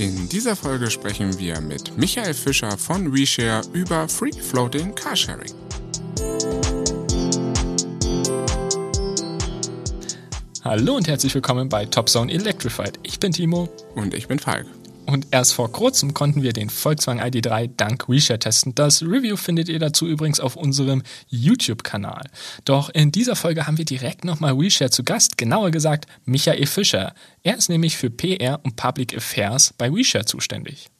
[0.00, 5.52] In dieser Folge sprechen wir mit Michael Fischer von WeShare über Free Floating Carsharing.
[10.64, 12.98] Hallo und herzlich willkommen bei Topzone Electrified.
[13.02, 13.68] Ich bin Timo.
[13.94, 14.64] Und ich bin Falk.
[15.06, 18.74] Und erst vor kurzem konnten wir den Volkswagen ID3 dank WeShare testen.
[18.74, 22.24] Das Review findet ihr dazu übrigens auf unserem YouTube-Kanal.
[22.64, 27.14] Doch in dieser Folge haben wir direkt nochmal WeShare zu Gast, genauer gesagt Michael Fischer.
[27.42, 30.90] Er ist nämlich für PR und Public Affairs bei WeShare zuständig.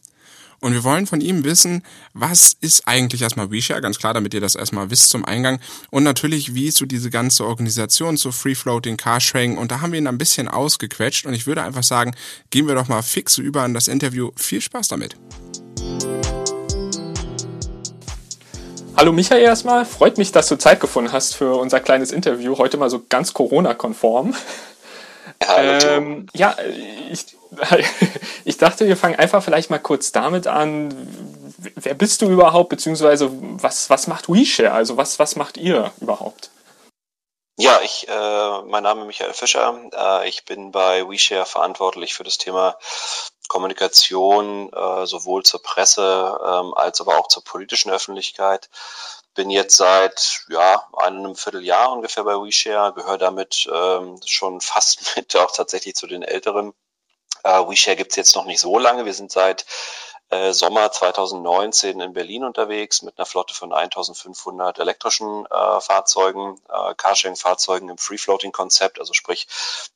[0.61, 1.83] Und wir wollen von ihm wissen,
[2.13, 5.59] was ist eigentlich erstmal WeShare, ganz klar, damit ihr das erstmal wisst zum Eingang.
[5.91, 9.57] Und natürlich, wie ist so diese ganze Organisation zu Free Floating Carsharing.
[9.57, 11.25] Und da haben wir ihn ein bisschen ausgequetscht.
[11.25, 12.15] Und ich würde einfach sagen,
[12.51, 14.33] gehen wir doch mal fix über an das Interview.
[14.37, 15.17] Viel Spaß damit.
[18.97, 22.59] Hallo Michael erstmal, freut mich, dass du Zeit gefunden hast für unser kleines Interview.
[22.59, 24.35] Heute mal so ganz Corona-konform.
[25.57, 26.55] Ähm, ja,
[27.11, 27.27] ich,
[28.45, 30.95] ich dachte, wir fangen einfach vielleicht mal kurz damit an.
[31.77, 34.73] Wer bist du überhaupt, beziehungsweise was, was macht WeShare?
[34.73, 36.51] Also was, was macht ihr überhaupt?
[37.59, 39.79] Ja, ich, äh, mein Name ist Michael Fischer.
[39.93, 42.77] Äh, ich bin bei WeShare verantwortlich für das Thema
[43.49, 48.71] Kommunikation, äh, sowohl zur Presse ähm, als aber auch zur politischen Öffentlichkeit.
[49.41, 55.35] Bin jetzt seit ja, einem Vierteljahr ungefähr bei WeShare, gehöre damit ähm, schon fast mit
[55.35, 56.75] auch tatsächlich zu den älteren
[57.43, 59.07] Uh, WeShare gibt's jetzt noch nicht so lange.
[59.07, 59.65] Wir sind seit
[60.31, 66.95] äh, Sommer 2019 in Berlin unterwegs mit einer Flotte von 1500 elektrischen äh, Fahrzeugen, äh,
[66.95, 69.01] Carsharing-Fahrzeugen im Free-Floating-Konzept.
[69.01, 69.49] Also sprich,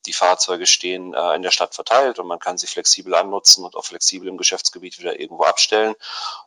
[0.05, 3.75] die Fahrzeuge stehen äh, in der Stadt verteilt und man kann sie flexibel annutzen und
[3.75, 5.95] auch flexibel im Geschäftsgebiet wieder irgendwo abstellen.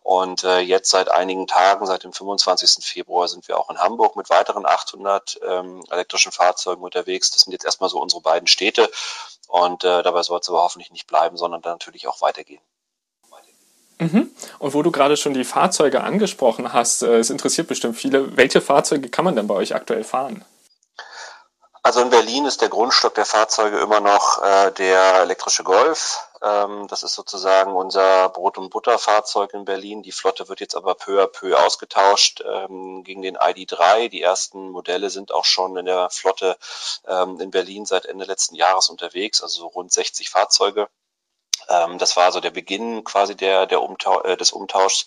[0.03, 2.85] Und äh, jetzt seit einigen Tagen, seit dem 25.
[2.85, 7.31] Februar, sind wir auch in Hamburg mit weiteren 800 ähm, elektrischen Fahrzeugen unterwegs.
[7.31, 8.91] Das sind jetzt erstmal so unsere beiden Städte.
[9.47, 12.61] Und äh, dabei soll es aber hoffentlich nicht bleiben, sondern dann natürlich auch weitergehen.
[13.99, 14.31] Mhm.
[14.59, 18.61] Und wo du gerade schon die Fahrzeuge angesprochen hast, äh, es interessiert bestimmt viele, welche
[18.61, 20.45] Fahrzeuge kann man denn bei euch aktuell fahren?
[21.83, 26.29] Also in Berlin ist der Grundstock der Fahrzeuge immer noch äh, der elektrische Golf.
[26.43, 30.03] Ähm, das ist sozusagen unser Brot- und Butterfahrzeug in Berlin.
[30.03, 34.09] Die Flotte wird jetzt aber peu à peu ausgetauscht ähm, gegen den ID3.
[34.09, 36.57] Die ersten Modelle sind auch schon in der Flotte
[37.07, 40.89] ähm, in Berlin seit Ende letzten Jahres unterwegs, also so rund 60 Fahrzeuge.
[41.69, 45.07] Ähm, das war so der Beginn quasi der, der Umtau äh, des Umtauschs.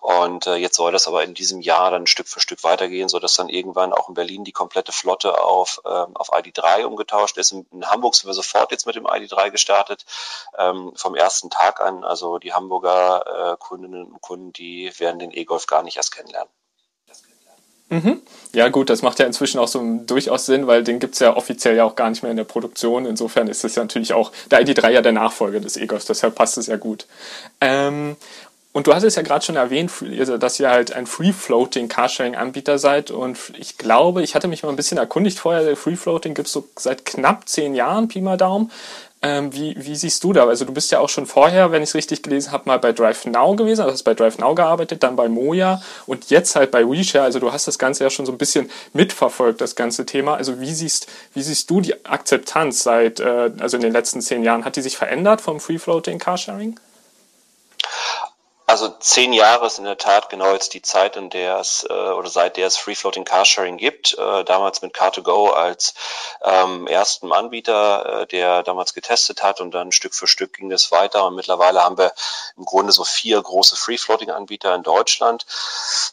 [0.00, 3.18] Und äh, jetzt soll das aber in diesem Jahr dann Stück für Stück weitergehen, so
[3.18, 7.52] dass dann irgendwann auch in Berlin die komplette Flotte auf, ähm, auf ID3 umgetauscht ist.
[7.52, 10.04] In, in, Hamburg sind wir sofort jetzt mit dem ID3 gestartet,
[10.58, 12.04] ähm, vom ersten Tag an.
[12.04, 16.50] Also die Hamburger äh, Kundinnen und Kunden, die werden den E-Golf gar nicht erst kennenlernen.
[17.88, 18.20] Mhm.
[18.54, 21.76] Ja gut, das macht ja inzwischen auch so durchaus Sinn, weil den gibt's ja offiziell
[21.76, 23.06] ja auch gar nicht mehr in der Produktion.
[23.06, 26.58] Insofern ist es ja natürlich auch der ID3 ja der Nachfolger des Egos, deshalb passt
[26.58, 27.06] es ja gut.
[27.60, 28.16] Ähm,
[28.72, 29.92] und du hattest ja gerade schon erwähnt,
[30.40, 33.10] dass ihr halt ein Free-Floating Carsharing-Anbieter seid.
[33.10, 37.04] Und ich glaube, ich hatte mich mal ein bisschen erkundigt vorher, Free-Floating gibt's so seit
[37.04, 38.70] knapp zehn Jahren, Pi mal Daumen.
[39.24, 40.46] Ähm, wie, wie siehst du da?
[40.48, 42.92] Also du bist ja auch schon vorher, wenn ich es richtig gelesen habe, mal bei
[42.92, 46.72] Drive Now gewesen, also hast bei Drive Now gearbeitet, dann bei Moja und jetzt halt
[46.72, 47.24] bei WeShare.
[47.24, 50.34] Also du hast das Ganze ja schon so ein bisschen mitverfolgt, das ganze Thema.
[50.34, 54.42] Also wie siehst, wie siehst du die Akzeptanz seit, äh, also in den letzten zehn
[54.42, 54.64] Jahren?
[54.64, 56.80] Hat die sich verändert vom Free Floating Carsharing?
[58.72, 61.92] Also zehn Jahre ist in der Tat genau jetzt die Zeit, in der es äh,
[61.92, 64.16] oder seit der es Free Floating Carsharing gibt.
[64.16, 65.92] Äh, damals mit Car2Go als
[66.40, 70.90] ähm, ersten Anbieter, äh, der damals getestet hat und dann Stück für Stück ging es
[70.90, 72.14] weiter und mittlerweile haben wir
[72.56, 75.44] im Grunde so vier große Free Floating Anbieter in Deutschland.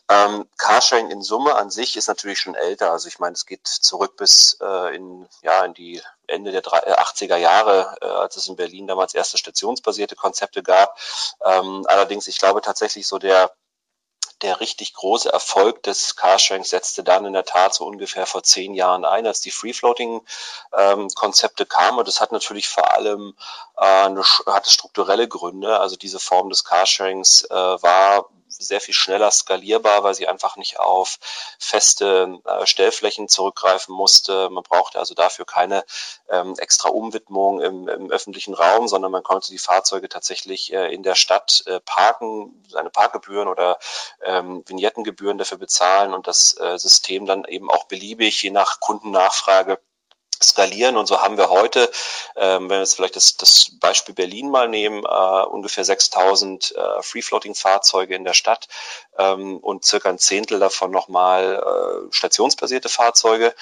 [0.10, 2.92] Ähm, Carsharing in Summe an sich ist natürlich schon älter.
[2.92, 7.36] Also ich meine, es geht zurück bis äh, in ja in die Ende der 80er
[7.36, 10.98] äh, Jahre, äh, als es in Berlin damals erste stationsbasierte Konzepte gab.
[11.44, 13.52] Ähm, allerdings, ich glaube tatsächlich so der
[14.42, 18.74] der richtig große Erfolg des Carsharing setzte dann in der Tat so ungefähr vor zehn
[18.74, 22.00] Jahren ein, als die Free-Floating-Konzepte ähm, kamen.
[22.00, 23.36] Und das hat natürlich vor allem
[23.78, 25.78] äh, eine, hatte strukturelle Gründe.
[25.80, 30.80] Also diese Form des Carsharings äh, war sehr viel schneller skalierbar, weil sie einfach nicht
[30.80, 31.18] auf
[31.60, 34.50] feste äh, Stellflächen zurückgreifen musste.
[34.50, 35.84] Man brauchte also dafür keine
[36.30, 41.04] ähm, extra Umwidmung im, im, öffentlichen Raum, sondern man konnte die Fahrzeuge tatsächlich äh, in
[41.04, 43.78] der Stadt äh, parken, seine Parkgebühren oder
[44.24, 49.80] ähm, Vignettengebühren dafür bezahlen und das äh, System dann eben auch beliebig, je nach Kundennachfrage,
[50.50, 50.98] skalieren.
[50.98, 51.90] Und so haben wir heute,
[52.36, 57.02] ähm, wenn wir jetzt vielleicht das, das Beispiel Berlin mal nehmen, äh, ungefähr 6000 äh,
[57.02, 58.68] Free-Floating-Fahrzeuge in der Stadt
[59.18, 61.64] ähm, und circa ein Zehntel davon nochmal
[62.10, 63.54] äh, stationsbasierte Fahrzeuge.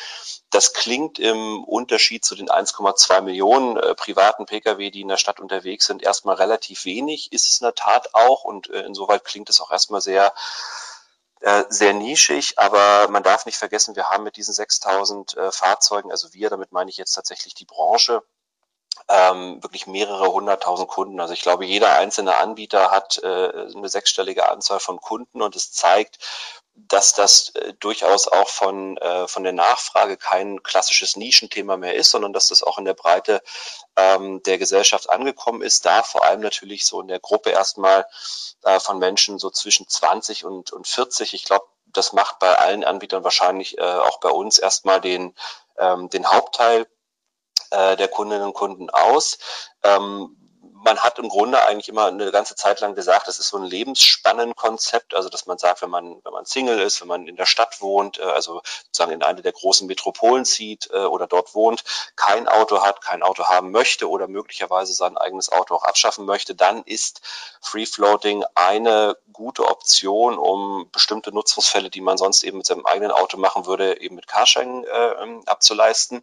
[0.49, 5.39] Das klingt im Unterschied zu den 1,2 Millionen äh, privaten Pkw, die in der Stadt
[5.39, 7.33] unterwegs sind, erstmal relativ wenig.
[7.33, 10.33] Ist es in der Tat auch und äh, insoweit klingt es auch erstmal sehr
[11.41, 16.11] äh, sehr nischig, aber man darf nicht vergessen, wir haben mit diesen 6000 äh, Fahrzeugen,
[16.11, 18.23] also wir, damit meine ich jetzt tatsächlich die Branche,
[19.09, 21.19] ähm, wirklich mehrere hunderttausend Kunden.
[21.19, 25.71] Also ich glaube, jeder einzelne Anbieter hat äh, eine sechsstellige Anzahl von Kunden und es
[25.71, 26.17] zeigt,
[26.77, 32.11] dass das äh, durchaus auch von, äh, von der Nachfrage kein klassisches Nischenthema mehr ist,
[32.11, 33.41] sondern dass das auch in der Breite
[33.95, 35.85] ähm, der Gesellschaft angekommen ist.
[35.85, 38.05] Da vor allem natürlich so in der Gruppe erstmal
[38.63, 41.33] äh, von Menschen so zwischen 20 und, und 40.
[41.33, 45.35] Ich glaube, das macht bei allen Anbietern wahrscheinlich äh, auch bei uns erstmal den,
[45.79, 46.87] ähm, den Hauptteil
[47.71, 49.39] äh, der Kundinnen und Kunden aus.
[49.83, 50.46] Ähm,
[50.87, 53.65] man hat im Grunde eigentlich immer eine ganze Zeit lang gesagt, das ist so ein
[53.65, 57.45] Lebensspannenkonzept, also dass man sagt, wenn man, wenn man Single ist, wenn man in der
[57.45, 61.83] Stadt wohnt, äh, also sozusagen in eine der großen Metropolen zieht äh, oder dort wohnt,
[62.15, 66.55] kein Auto hat, kein Auto haben möchte oder möglicherweise sein eigenes Auto auch abschaffen möchte,
[66.55, 67.19] dann ist
[67.59, 73.11] Free Floating eine gute Option, um bestimmte Nutzungsfälle, die man sonst eben mit seinem eigenen
[73.11, 76.21] Auto machen würde, eben mit Carsharing äh, ähm, abzuleisten.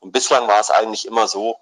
[0.00, 1.58] Und bislang war es eigentlich immer so,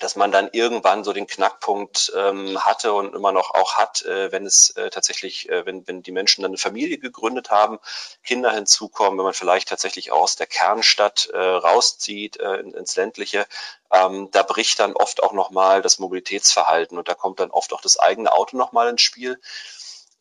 [0.00, 4.30] dass man dann irgendwann so den Knackpunkt ähm, hatte und immer noch auch hat, äh,
[4.30, 7.78] wenn es äh, tatsächlich, äh, wenn, wenn die Menschen dann eine Familie gegründet haben,
[8.22, 13.46] Kinder hinzukommen, wenn man vielleicht tatsächlich aus der Kernstadt äh, rauszieht äh, ins ländliche,
[13.90, 17.80] ähm, da bricht dann oft auch nochmal das Mobilitätsverhalten und da kommt dann oft auch
[17.80, 19.40] das eigene Auto nochmal ins Spiel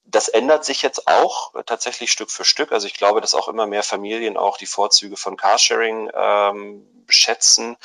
[0.06, 2.72] das ändert sich jetzt auch tatsächlich Stück für Stück.
[2.72, 7.78] Also ich glaube, dass auch immer mehr Familien auch die Vorzüge von Carsharing ähm, schätzen,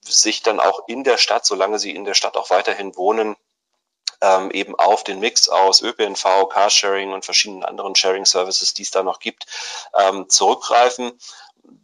[0.00, 3.36] sich dann auch in der Stadt, solange sie in der Stadt auch weiterhin wohnen,
[4.22, 9.02] ähm, eben auf den Mix aus ÖPNV, Carsharing und verschiedenen anderen Sharing-Services, die es da
[9.02, 9.46] noch gibt,
[9.94, 11.12] ähm, zurückgreifen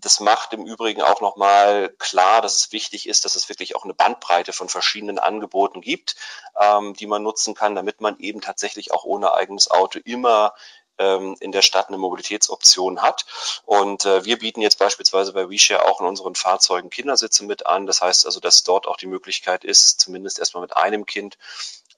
[0.00, 3.84] das macht im Übrigen auch nochmal klar, dass es wichtig ist, dass es wirklich auch
[3.84, 6.16] eine Bandbreite von verschiedenen Angeboten gibt,
[6.58, 10.54] ähm, die man nutzen kann, damit man eben tatsächlich auch ohne eigenes Auto immer
[10.98, 13.24] ähm, in der Stadt eine Mobilitätsoption hat.
[13.64, 17.86] Und äh, wir bieten jetzt beispielsweise bei WeShare auch in unseren Fahrzeugen Kindersitze mit an.
[17.86, 21.38] Das heißt also, dass dort auch die Möglichkeit ist, zumindest erstmal mit einem Kind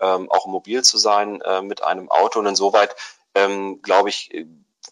[0.01, 2.39] ähm, auch mobil zu sein äh, mit einem Auto.
[2.39, 2.95] Und insoweit
[3.35, 4.31] ähm, glaube ich,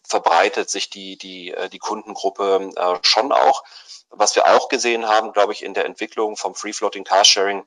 [0.09, 3.63] verbreitet sich die, die, äh, die Kundengruppe äh, schon auch.
[4.11, 7.65] Was wir auch gesehen haben, glaube ich, in der Entwicklung vom Free Floating Carsharing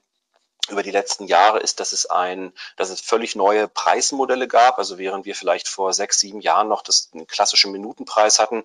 [0.69, 4.77] über die letzten Jahre ist, dass es ein, dass es völlig neue Preismodelle gab.
[4.77, 8.63] Also während wir vielleicht vor sechs, sieben Jahren noch das einen klassischen Minutenpreis hatten,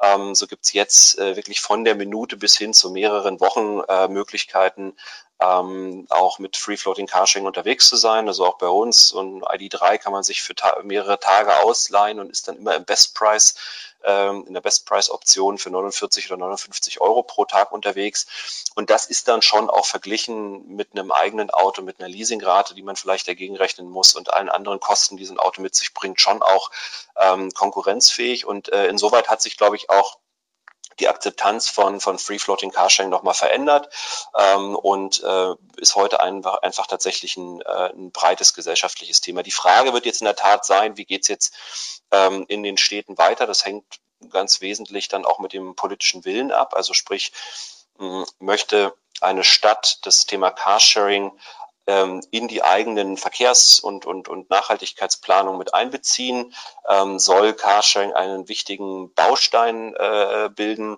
[0.00, 4.08] ähm, so gibt's jetzt äh, wirklich von der Minute bis hin zu mehreren Wochen äh,
[4.08, 4.96] Möglichkeiten,
[5.40, 8.26] ähm, auch mit Free Floating Carsharing unterwegs zu sein.
[8.28, 12.30] Also auch bei uns und ID3 kann man sich für ta mehrere Tage ausleihen und
[12.30, 13.54] ist dann immer im Best Price
[14.04, 18.26] ähm, in der Best Price Option für 49 oder 59 Euro pro Tag unterwegs.
[18.74, 22.82] Und das ist dann schon auch verglichen mit einem eigenen Auto, mit einer Leasingrate, die
[22.82, 25.92] man vielleicht dagegen rechnen muss und allen anderen Kosten, die so ein Auto mit sich
[25.92, 26.70] bringt, schon auch
[27.16, 28.46] ähm, konkurrenzfähig.
[28.46, 30.18] Und äh, insoweit hat sich, glaube ich, auch
[31.00, 33.88] die Akzeptanz von, von Free Floating Carsharing nochmal verändert
[34.36, 39.42] ähm, und äh, ist heute einfach, einfach tatsächlich ein, äh, ein breites gesellschaftliches Thema.
[39.42, 41.54] Die Frage wird jetzt in der Tat sein, wie geht's jetzt
[42.10, 43.46] ähm, in den Städten weiter?
[43.46, 43.84] Das hängt
[44.30, 46.74] ganz wesentlich dann auch mit dem politischen Willen ab.
[46.74, 47.32] Also sprich,
[48.38, 51.32] möchte eine Stadt das Thema Carsharing
[51.86, 56.52] ähm, in die eigenen Verkehrs- und, und, und Nachhaltigkeitsplanung mit einbeziehen,
[56.88, 60.96] ähm, soll Carsharing einen wichtigen Baustein äh, bilden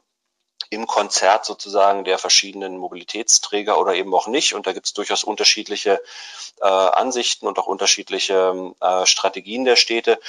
[0.70, 4.54] im Konzert sozusagen der verschiedenen Mobilitätsträger oder eben auch nicht.
[4.54, 6.02] Und da gibt es durchaus unterschiedliche
[6.60, 10.20] äh, Ansichten und auch unterschiedliche äh, Strategien der Städte.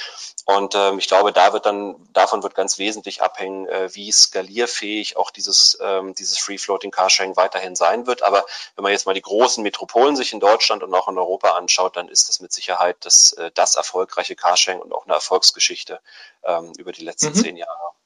[0.46, 5.16] Und ähm, ich glaube, da wird dann, davon wird ganz wesentlich abhängen, äh, wie skalierfähig
[5.16, 8.22] auch dieses, ähm, dieses Free-Floating Carsharing weiterhin sein wird.
[8.22, 8.44] Aber
[8.76, 11.96] wenn man jetzt mal die großen Metropolen sich in Deutschland und auch in Europa anschaut,
[11.96, 16.00] dann ist das mit Sicherheit das, äh, das erfolgreiche Carsharing und auch eine Erfolgsgeschichte
[16.44, 17.42] ähm, über die letzten mhm.
[17.42, 17.99] zehn Jahre.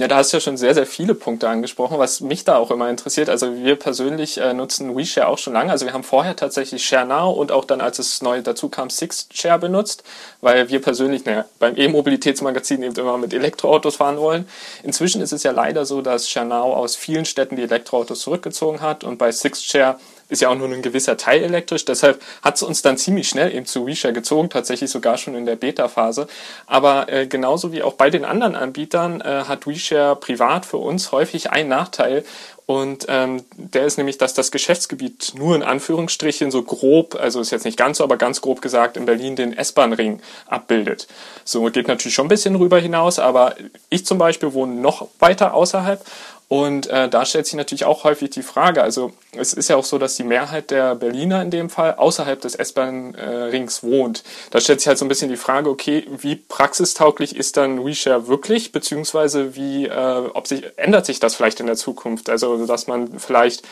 [0.00, 2.70] Ja, da hast du ja schon sehr, sehr viele Punkte angesprochen, was mich da auch
[2.70, 3.28] immer interessiert.
[3.28, 5.72] Also wir persönlich äh, nutzen WeShare auch schon lange.
[5.72, 9.58] Also wir haben vorher tatsächlich ShareNow und auch dann, als es neu dazu kam, SixShare
[9.58, 10.04] benutzt,
[10.40, 14.48] weil wir persönlich naja, beim E-Mobilitätsmagazin eben immer mit Elektroautos fahren wollen.
[14.84, 19.02] Inzwischen ist es ja leider so, dass ShareNow aus vielen Städten die Elektroautos zurückgezogen hat
[19.02, 19.98] und bei SixShare
[20.28, 21.84] ist ja auch nur ein gewisser Teil elektrisch.
[21.84, 25.46] Deshalb hat es uns dann ziemlich schnell eben zu Wisha gezogen, tatsächlich sogar schon in
[25.46, 26.26] der Beta-Phase.
[26.66, 31.12] Aber äh, genauso wie auch bei den anderen Anbietern äh, hat WeShare privat für uns
[31.12, 32.24] häufig einen Nachteil.
[32.66, 37.50] Und ähm, der ist nämlich, dass das Geschäftsgebiet nur in Anführungsstrichen so grob, also ist
[37.50, 41.08] jetzt nicht ganz so, aber ganz grob gesagt, in Berlin den S-Bahn-Ring abbildet.
[41.44, 43.54] So geht natürlich schon ein bisschen rüber hinaus, aber
[43.88, 46.04] ich zum Beispiel wohne noch weiter außerhalb
[46.48, 49.84] und äh, da stellt sich natürlich auch häufig die Frage, also es ist ja auch
[49.84, 54.24] so, dass die Mehrheit der Berliner in dem Fall außerhalb des S-Bahn-Rings wohnt.
[54.50, 58.28] Da stellt sich halt so ein bisschen die Frage, okay, wie praxistauglich ist dann WeShare
[58.28, 62.30] wirklich, beziehungsweise wie, äh, ob sich, ändert sich das vielleicht in der Zukunft?
[62.30, 63.62] Also, dass man vielleicht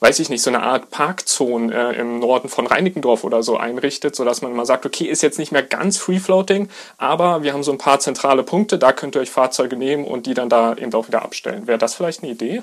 [0.00, 4.14] weiß ich nicht, so eine Art Parkzone äh, im Norden von Reinickendorf oder so einrichtet,
[4.14, 7.72] sodass man mal sagt, okay, ist jetzt nicht mehr ganz free-floating, aber wir haben so
[7.72, 10.94] ein paar zentrale Punkte, da könnt ihr euch Fahrzeuge nehmen und die dann da eben
[10.94, 11.66] auch wieder abstellen.
[11.66, 12.62] Wäre das vielleicht eine Idee?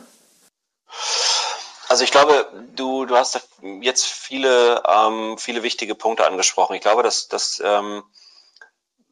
[1.88, 3.40] Also ich glaube, du, du hast
[3.82, 6.76] jetzt viele, ähm, viele wichtige Punkte angesprochen.
[6.76, 8.04] Ich glaube, dass, dass ähm,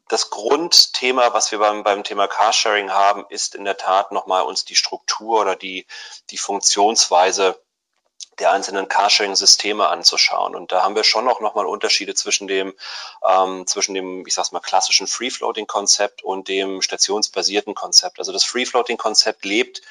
[0.08, 4.66] das Grundthema, was wir beim, beim Thema Carsharing haben, ist in der Tat nochmal uns
[4.66, 5.86] die Struktur oder die,
[6.30, 7.63] die Funktionsweise
[8.40, 10.56] der einzelnen Carsharing-Systeme anzuschauen.
[10.56, 12.74] Und da haben wir schon auch nochmal Unterschiede zwischen dem,
[13.28, 18.20] ähm, zwischen dem, ich sag's mal, klassischen Free-Floating-Konzept und dem stationsbasierten Konzept.
[18.20, 19.82] Also das Free-Floating-Konzept lebt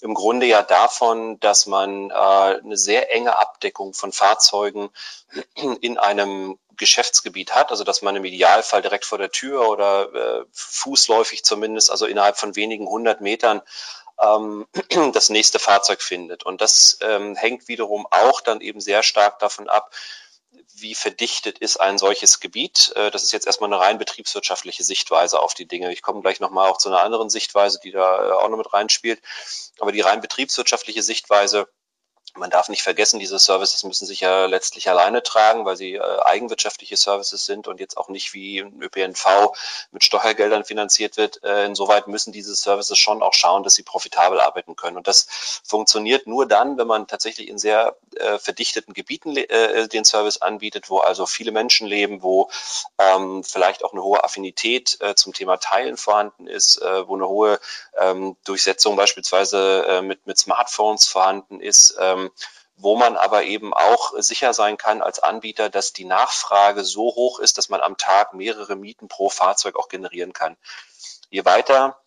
[0.00, 4.90] im Grunde ja davon, dass man äh, eine sehr enge Abdeckung von Fahrzeugen
[5.80, 10.44] in einem Geschäftsgebiet hat, also dass man im Idealfall direkt vor der Tür oder äh,
[10.52, 13.62] fußläufig zumindest, also innerhalb von wenigen hundert Metern
[14.20, 14.66] ähm,
[15.12, 16.44] das nächste Fahrzeug findet.
[16.44, 19.94] Und das ähm, hängt wiederum auch dann eben sehr stark davon ab,
[20.78, 22.92] wie verdichtet ist ein solches Gebiet.
[22.96, 25.92] Äh, das ist jetzt erstmal eine rein betriebswirtschaftliche Sichtweise auf die Dinge.
[25.92, 28.72] Ich komme gleich nochmal auch zu einer anderen Sichtweise, die da äh, auch noch mit
[28.72, 29.20] reinspielt.
[29.78, 31.68] Aber die rein betriebswirtschaftliche Sichtweise
[32.36, 36.20] man darf nicht vergessen, diese Services müssen sich ja letztlich alleine tragen, weil sie äh,
[36.24, 39.52] eigenwirtschaftliche Services sind und jetzt auch nicht wie ein ÖPNV
[39.92, 41.42] mit Steuergeldern finanziert wird.
[41.42, 44.96] Äh, insoweit müssen diese Services schon auch schauen, dass sie profitabel arbeiten können.
[44.96, 50.04] Und das funktioniert nur dann, wenn man tatsächlich in sehr äh, verdichteten Gebieten äh, den
[50.04, 52.50] Service anbietet, wo also viele Menschen leben, wo
[52.98, 57.28] ähm, vielleicht auch eine hohe Affinität äh, zum Thema Teilen vorhanden ist, äh, wo eine
[57.28, 57.58] hohe
[57.98, 61.96] ähm, Durchsetzung beispielsweise mit, mit Smartphones vorhanden ist.
[62.00, 62.25] Ähm,
[62.76, 67.38] wo man aber eben auch sicher sein kann als Anbieter, dass die Nachfrage so hoch
[67.38, 70.56] ist, dass man am Tag mehrere Mieten pro Fahrzeug auch generieren kann.
[71.30, 71.98] Je weiter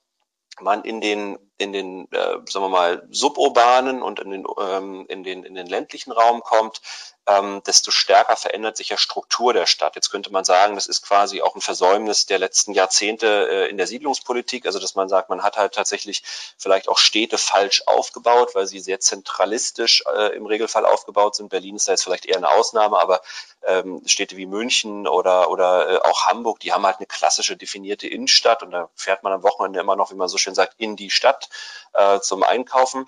[0.59, 5.23] man in den in den äh, sagen wir mal suburbanen und in den ähm, in
[5.23, 6.81] den in den ländlichen Raum kommt,
[7.27, 9.95] ähm, desto stärker verändert sich ja Struktur der Stadt.
[9.95, 13.77] Jetzt könnte man sagen, das ist quasi auch ein Versäumnis der letzten Jahrzehnte äh, in
[13.77, 16.23] der Siedlungspolitik, also dass man sagt, man hat halt tatsächlich
[16.57, 21.49] vielleicht auch Städte falsch aufgebaut, weil sie sehr zentralistisch äh, im Regelfall aufgebaut sind.
[21.49, 23.21] Berlin ist da jetzt vielleicht eher eine Ausnahme, aber
[23.67, 28.07] ähm, Städte wie München oder oder äh, auch Hamburg, die haben halt eine klassische definierte
[28.07, 30.95] Innenstadt und da fährt man am Wochenende immer noch, wie man so schön sagt, in
[30.95, 31.48] die Stadt
[31.93, 33.07] äh, zum Einkaufen.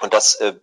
[0.00, 0.54] Und das äh,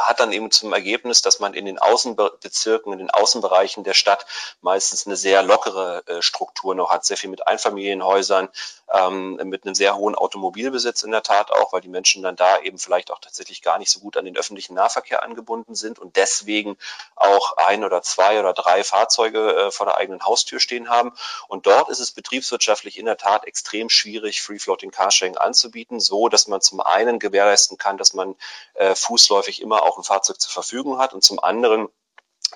[0.00, 4.26] hat dann eben zum Ergebnis, dass man in den Außenbezirken, in den Außenbereichen der Stadt
[4.60, 8.48] meistens eine sehr lockere äh, Struktur noch hat, sehr viel mit Einfamilienhäusern,
[8.92, 12.58] ähm, mit einem sehr hohen Automobilbesitz in der Tat auch, weil die Menschen dann da
[12.60, 16.16] eben vielleicht auch tatsächlich gar nicht so gut an den öffentlichen Nahverkehr angebunden sind und
[16.16, 16.76] deswegen
[17.16, 21.12] auch ein oder zwei oder drei Fahrzeuge äh, vor der eigenen Haustür stehen haben.
[21.48, 26.46] Und dort ist es betriebswirtschaftlich in der Tat extrem schwierig, Free-Floating Carsharing anzubieten, so dass
[26.46, 28.34] man zum einen gewährleisten kann, dass man
[28.74, 31.88] äh, fußläufig immer auch ein Fahrzeug zur Verfügung hat und zum anderen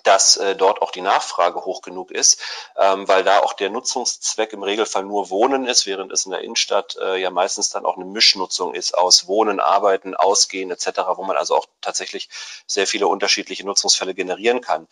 [0.03, 2.41] dass äh, dort auch die Nachfrage hoch genug ist,
[2.77, 6.43] ähm, weil da auch der Nutzungszweck im Regelfall nur Wohnen ist, während es in der
[6.43, 11.25] Innenstadt äh, ja meistens dann auch eine Mischnutzung ist aus Wohnen, Arbeiten, Ausgehen etc., wo
[11.25, 12.29] man also auch tatsächlich
[12.67, 14.87] sehr viele unterschiedliche Nutzungsfälle generieren kann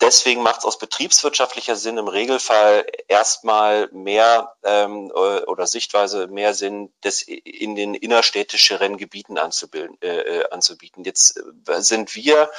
[0.00, 6.54] deswegen macht es aus betriebswirtschaftlicher Sinn im Regelfall erstmal mehr ähm, äh, oder Sichtweise mehr
[6.54, 11.04] Sinn, das in den innerstädtischeren Gebieten anzubilden, äh, äh, anzubieten.
[11.04, 12.50] Jetzt äh, sind wir,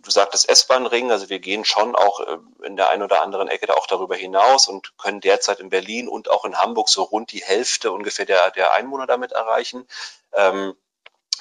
[0.00, 2.20] du sagtest S-Bahn-Ring, also wir gehen schon auch
[2.62, 6.08] in der einen oder anderen Ecke da auch darüber hinaus und können derzeit in Berlin
[6.08, 9.86] und auch in Hamburg so rund die Hälfte ungefähr der, der Einwohner damit erreichen.
[10.32, 10.74] Ähm,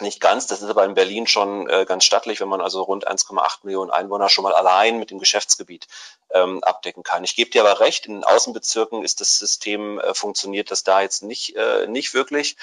[0.02, 3.08] nicht ganz, das ist aber in Berlin schon äh, ganz stattlich, wenn man also rund
[3.08, 5.88] 1,8 Millionen Einwohner schon mal allein mit dem Geschäftsgebiet
[6.32, 7.24] ähm, abdecken kann.
[7.24, 11.02] Ich gebe dir aber recht, in den Außenbezirken ist das System, äh, funktioniert das da
[11.02, 12.58] jetzt nicht, äh, nicht wirklich.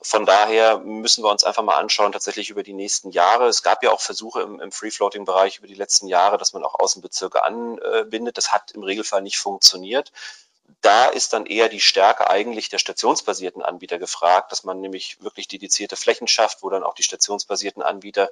[0.00, 3.46] Von daher müssen wir uns einfach mal anschauen, tatsächlich über die nächsten Jahre.
[3.46, 6.78] Es gab ja auch Versuche im, im Free-Floating-Bereich über die letzten Jahre, dass man auch
[6.78, 8.38] Außenbezirke anbindet.
[8.38, 10.12] Das hat im Regelfall nicht funktioniert
[10.80, 15.48] da ist dann eher die Stärke eigentlich der stationsbasierten Anbieter gefragt, dass man nämlich wirklich
[15.48, 18.30] dedizierte Flächen schafft, wo dann auch die stationsbasierten Anbieter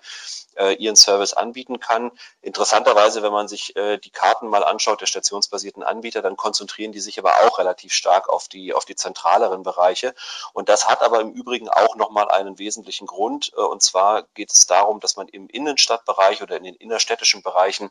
[0.56, 2.12] äh, ihren Service anbieten kann.
[2.42, 7.00] Interessanterweise, wenn man sich äh, die Karten mal anschaut der stationsbasierten Anbieter, dann konzentrieren die
[7.00, 10.14] sich aber auch relativ stark auf die auf die zentraleren Bereiche.
[10.52, 13.52] Und das hat aber im Übrigen auch nochmal einen wesentlichen Grund.
[13.56, 17.90] Äh, und zwar geht es darum, dass man im Innenstadtbereich oder in den innerstädtischen Bereichen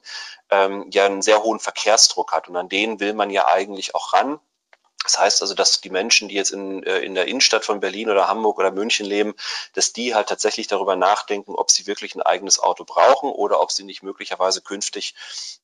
[0.50, 2.48] ähm, ja einen sehr hohen Verkehrsdruck hat.
[2.48, 4.39] Und an denen will man ja eigentlich auch ran.
[5.04, 8.10] Das heißt also, dass die Menschen, die jetzt in, äh, in der Innenstadt von Berlin
[8.10, 9.34] oder Hamburg oder München leben,
[9.74, 13.72] dass die halt tatsächlich darüber nachdenken, ob sie wirklich ein eigenes Auto brauchen oder ob
[13.72, 15.16] sie nicht möglicherweise künftig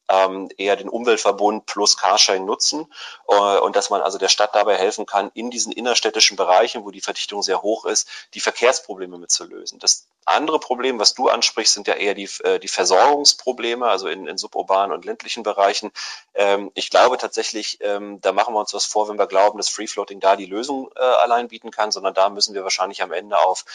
[0.08, 2.88] ähm, eher den Umweltverbund plus Carsharing nutzen
[3.28, 6.92] äh, und dass man also der Stadt dabei helfen kann, in diesen innerstädtischen Bereichen, wo
[6.92, 9.80] die Verdichtung sehr hoch ist, die Verkehrsprobleme mitzulösen.
[9.80, 14.28] Das andere Problem, was du ansprichst, sind ja eher die, äh, die Versorgungsprobleme, also in,
[14.28, 15.92] in suburbanen und ländlichen Bereichen.
[16.36, 19.70] Ähm, ich glaube tatsächlich, ähm, da machen wir uns was vor, wenn wir glauben, dass
[19.70, 23.12] Free Floating da die Lösung äh, allein bieten kann, sondern da müssen wir wahrscheinlich am
[23.12, 23.66] Ende auf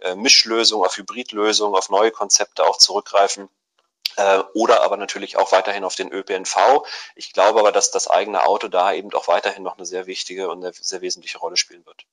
[0.00, 3.48] äh, Mischlösungen, auf Hybridlösungen, auf neue Konzepte auch zurückgreifen
[4.16, 6.84] äh, oder aber natürlich auch weiterhin auf den ÖPNV.
[7.14, 10.48] Ich glaube aber, dass das eigene Auto da eben auch weiterhin noch eine sehr wichtige
[10.48, 12.04] und eine sehr wesentliche Rolle spielen wird.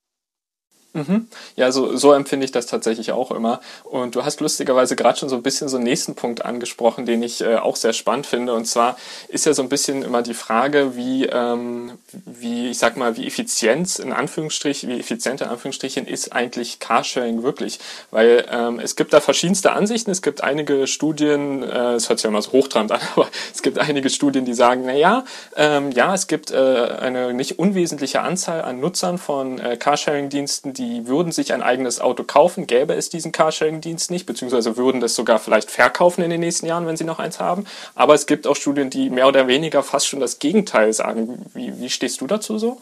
[0.98, 1.28] Mhm.
[1.56, 3.60] Ja, so, so empfinde ich das tatsächlich auch immer.
[3.84, 7.22] Und du hast lustigerweise gerade schon so ein bisschen so einen nächsten Punkt angesprochen, den
[7.22, 8.54] ich äh, auch sehr spannend finde.
[8.54, 8.96] Und zwar
[9.28, 11.92] ist ja so ein bisschen immer die Frage, wie, ähm,
[12.24, 17.42] wie ich sag mal, wie effizient in Anführungsstrichen, wie effizient in Anführungsstrichen ist eigentlich Carsharing
[17.42, 17.78] wirklich?
[18.10, 20.10] Weil ähm, es gibt da verschiedenste Ansichten.
[20.10, 23.62] Es gibt einige Studien, äh, es hört sich ja immer so hochtrabend an, aber es
[23.62, 25.24] gibt einige Studien, die sagen, na ja,
[25.56, 30.87] ähm, ja, es gibt äh, eine nicht unwesentliche Anzahl an Nutzern von äh, Carsharing-Diensten, die
[31.06, 35.38] würden sich ein eigenes Auto kaufen, gäbe es diesen Carsharing-Dienst nicht, beziehungsweise würden das sogar
[35.38, 37.66] vielleicht verkaufen in den nächsten Jahren, wenn sie noch eins haben.
[37.94, 41.46] Aber es gibt auch Studien, die mehr oder weniger fast schon das Gegenteil sagen.
[41.54, 42.80] Wie, wie stehst du dazu so?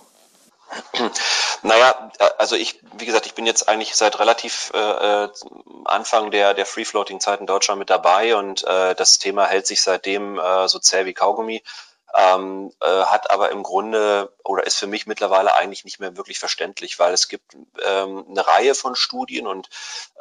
[1.63, 5.29] Naja, also ich, wie gesagt, ich bin jetzt eigentlich seit relativ äh, äh
[5.85, 10.39] Anfang der, der Free-Floating-Zeit in Deutschland mit dabei und äh, das Thema hält sich seitdem
[10.39, 11.63] äh, so zäh wie Kaugummi
[12.15, 16.39] ähm, äh, hat aber im Grunde oder ist für mich mittlerweile eigentlich nicht mehr wirklich
[16.39, 19.69] verständlich, weil es gibt ähm, eine Reihe von Studien und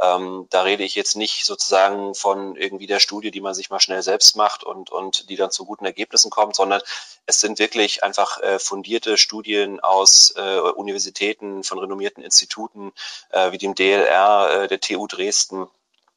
[0.01, 3.79] ähm, da rede ich jetzt nicht sozusagen von irgendwie der Studie, die man sich mal
[3.79, 6.81] schnell selbst macht und, und die dann zu guten Ergebnissen kommt, sondern
[7.25, 12.93] es sind wirklich einfach äh, fundierte Studien aus äh, Universitäten, von renommierten Instituten
[13.29, 15.67] äh, wie dem DLR, äh, der TU Dresden,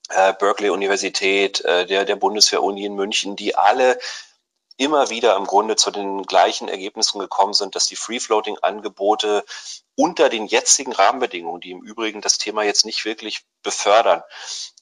[0.09, 3.99] äh, Berkeley Universität, äh, der, der Bundeswehr-Uni in München, die alle
[4.79, 9.45] immer wieder im Grunde zu den gleichen Ergebnissen gekommen sind, dass die Free-Floating-Angebote
[9.97, 14.23] unter den jetzigen Rahmenbedingungen, die im Übrigen das Thema jetzt nicht wirklich befördern,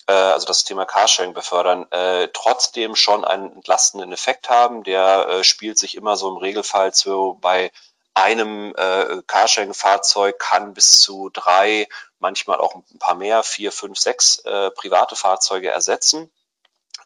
[0.07, 4.85] äh, also das Thema Carsharing befördern, äh, trotzdem schon einen entlastenden Effekt haben.
[4.85, 7.73] Der äh, spielt sich immer so im Regelfall so bei
[8.12, 14.38] einem äh, Carsharing-Fahrzeug kann bis zu drei, manchmal auch ein paar mehr, vier, fünf, sechs
[14.40, 16.31] äh, private Fahrzeuge ersetzen.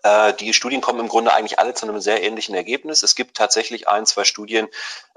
[0.03, 3.03] Äh, die Studien kommen im Grunde eigentlich alle zu einem sehr ähnlichen Ergebnis.
[3.03, 4.69] Es gibt tatsächlich ein, zwei Studien,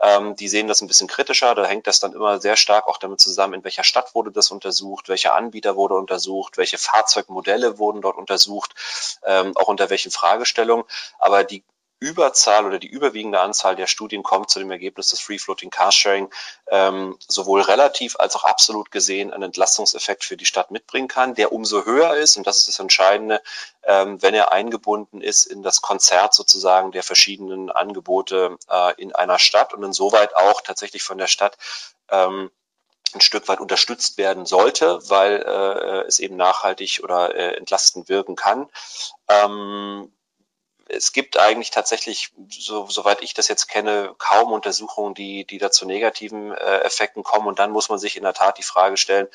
[0.02, 1.56] ähm, die sehen das ein bisschen kritischer.
[1.56, 4.52] Da hängt das dann immer sehr stark auch damit zusammen, in welcher Stadt wurde das
[4.52, 8.74] untersucht, welcher Anbieter wurde untersucht, welche Fahrzeugmodelle wurden dort untersucht,
[9.26, 10.86] ähm, auch unter welchen Fragestellungen.
[11.20, 11.64] Aber die
[12.04, 16.30] Überzahl oder die überwiegende Anzahl der Studien kommt zu dem Ergebnis, dass Free Floating Carsharing
[16.68, 21.54] ähm, sowohl relativ als auch absolut gesehen einen Entlastungseffekt für die Stadt mitbringen kann, der
[21.54, 23.42] umso höher ist, und das ist das Entscheidende,
[23.84, 29.40] ähm, wenn er eingebunden ist in das Konzert sozusagen der verschiedenen Angebote äh, in einer
[29.40, 31.58] Stadt und insoweit auch tatsächlich von der Stadt
[32.10, 32.52] ähm,
[33.14, 38.36] ein Stück weit unterstützt werden sollte, weil äh, es eben nachhaltig oder äh, entlastend wirken
[38.36, 38.68] kann.
[39.28, 40.12] Ähm,
[40.90, 45.72] es gibt eigentlich tatsächlich, so, soweit ich das jetzt kenne, kaum Untersuchungen, die, die da
[45.72, 47.48] zu negativen äh, Effekten kommen.
[47.48, 49.28] Und dann muss man sich in der Tat die Frage stellen,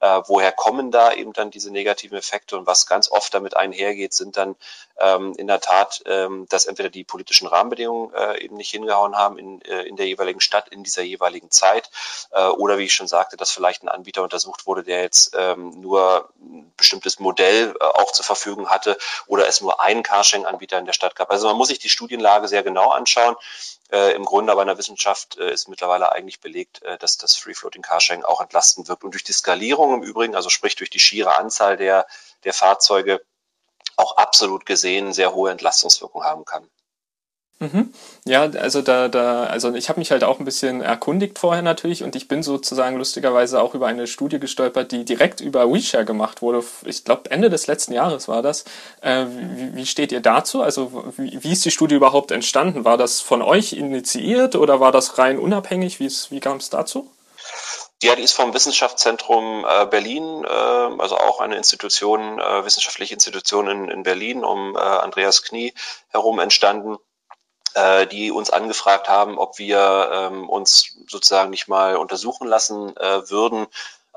[0.00, 2.56] äh, woher kommen da eben dann diese negativen Effekte?
[2.56, 4.56] Und was ganz oft damit einhergeht, sind dann
[4.98, 9.38] ähm, in der Tat, ähm, dass entweder die politischen Rahmenbedingungen äh, eben nicht hingehauen haben
[9.38, 11.90] in, äh, in der jeweiligen Stadt, in dieser jeweiligen Zeit.
[12.32, 15.80] Äh, oder wie ich schon sagte, dass vielleicht ein Anbieter untersucht wurde, der jetzt ähm,
[15.80, 20.86] nur ein bestimmtes Modell äh, auch zur Verfügung hatte oder es nur einen Carsharing-Anbieter in
[20.86, 21.30] der Stadt gab.
[21.30, 23.36] Also man muss sich die Studienlage sehr genau anschauen.
[23.92, 27.36] Äh, Im Grunde aber in der Wissenschaft äh, ist mittlerweile eigentlich belegt, äh, dass das
[27.36, 29.04] Free Floating Carsharing auch entlastend wirkt.
[29.04, 32.06] Und durch die Skalierung im Übrigen, also sprich durch die schiere Anzahl der,
[32.42, 33.24] der Fahrzeuge,
[33.96, 36.68] auch absolut gesehen sehr hohe Entlastungswirkung haben kann.
[37.58, 37.90] Mhm.
[38.26, 42.02] Ja, also da, da, also ich habe mich halt auch ein bisschen erkundigt vorher natürlich
[42.02, 46.42] und ich bin sozusagen lustigerweise auch über eine Studie gestolpert, die direkt über WeShare gemacht
[46.42, 46.62] wurde.
[46.84, 48.66] Ich glaube Ende des letzten Jahres war das.
[49.00, 50.60] Äh, wie, wie, steht ihr dazu?
[50.60, 52.84] Also wie, wie, ist die Studie überhaupt entstanden?
[52.84, 55.98] War das von euch initiiert oder war das rein unabhängig?
[55.98, 57.10] Wie, wie kam es dazu?
[58.02, 63.68] Ja, die ist vom Wissenschaftszentrum äh, Berlin, äh, also auch eine Institution, äh, wissenschaftliche Institution
[63.68, 65.72] in, in Berlin um äh, Andreas Knie
[66.08, 66.98] herum entstanden
[67.76, 73.30] äh, die uns angefragt haben, ob wir ähm, uns sozusagen nicht mal untersuchen lassen äh,
[73.30, 73.66] würden.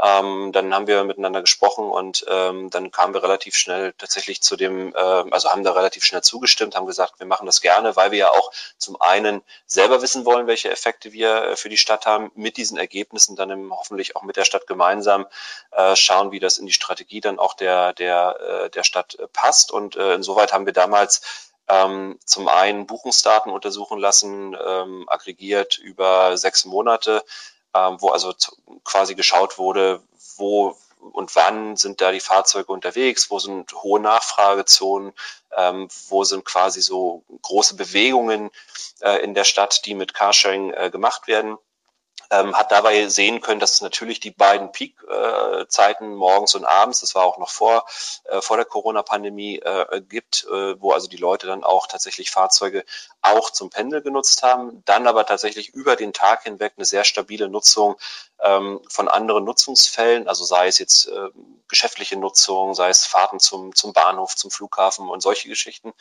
[0.02, 4.56] Ähm, dann haben wir miteinander gesprochen und ähm, dann kamen wir relativ schnell tatsächlich zu
[4.56, 8.12] dem, äh, also haben da relativ schnell zugestimmt, haben gesagt, wir machen das gerne, weil
[8.12, 12.06] wir ja auch zum einen selber wissen wollen, welche Effekte wir äh, für die Stadt
[12.06, 15.28] haben, mit diesen Ergebnissen dann im, hoffentlich auch mit der Stadt gemeinsam
[15.72, 19.28] äh, schauen, wie das in die Strategie dann auch der, der, äh, der Stadt äh,
[19.28, 19.72] passt.
[19.72, 26.38] Und äh, insoweit haben wir damals ähm, zum einen Buchungsdaten untersuchen lassen, ähm, aggregiert über
[26.38, 27.24] sechs Monate,
[27.74, 28.34] wo also
[28.84, 30.02] quasi geschaut wurde,
[30.38, 30.76] wo
[31.14, 35.14] und wann sind da die Fahrzeuge unterwegs, wo sind hohe Nachfragezonen,
[35.56, 38.50] ähm, wo sind quasi so große Bewegungen
[39.00, 41.58] äh, in der Stadt, die mit Carsharing äh, gemacht werden
[42.32, 47.16] ähm, hat dabei sehen können, dass es natürlich die beiden Peak-Zeiten morgens und abends, das
[47.16, 47.86] war auch noch vor,
[48.26, 52.86] äh, vor der Corona-Pandemie, äh, gibt, äh, wo also die Leute dann auch tatsächlich Fahrzeuge
[53.22, 57.50] auch zum Pendel genutzt haben, dann aber tatsächlich über den Tag hinweg eine sehr stabile
[57.50, 57.96] Nutzung
[58.42, 61.30] ähm, von anderen Nutzungsfällen, also sei es jetzt äh,
[61.68, 65.94] geschäftliche Nutzung, sei es Fahrten zum, zum Bahnhof, zum Flughafen und solche Geschichten.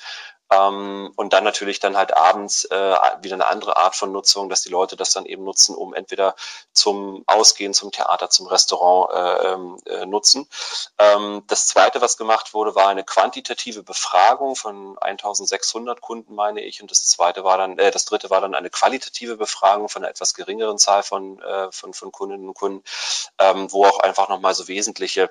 [0.50, 4.62] Ähm, und dann natürlich dann halt abends äh, wieder eine andere Art von Nutzung, dass
[4.62, 6.34] die Leute das dann eben nutzen, um entweder
[6.72, 10.48] zum Ausgehen, zum Theater, zum Restaurant äh, ähm, äh, nutzen.
[10.98, 16.80] Ähm, das zweite, was gemacht wurde, war eine quantitative Befragung von 1600 Kunden, meine ich.
[16.80, 20.10] Und das zweite war dann, äh, das dritte war dann eine qualitative Befragung von einer
[20.10, 22.82] etwas geringeren Zahl von, äh, von, von Kundinnen und Kunden,
[23.38, 25.30] ähm, wo auch einfach nochmal so wesentliche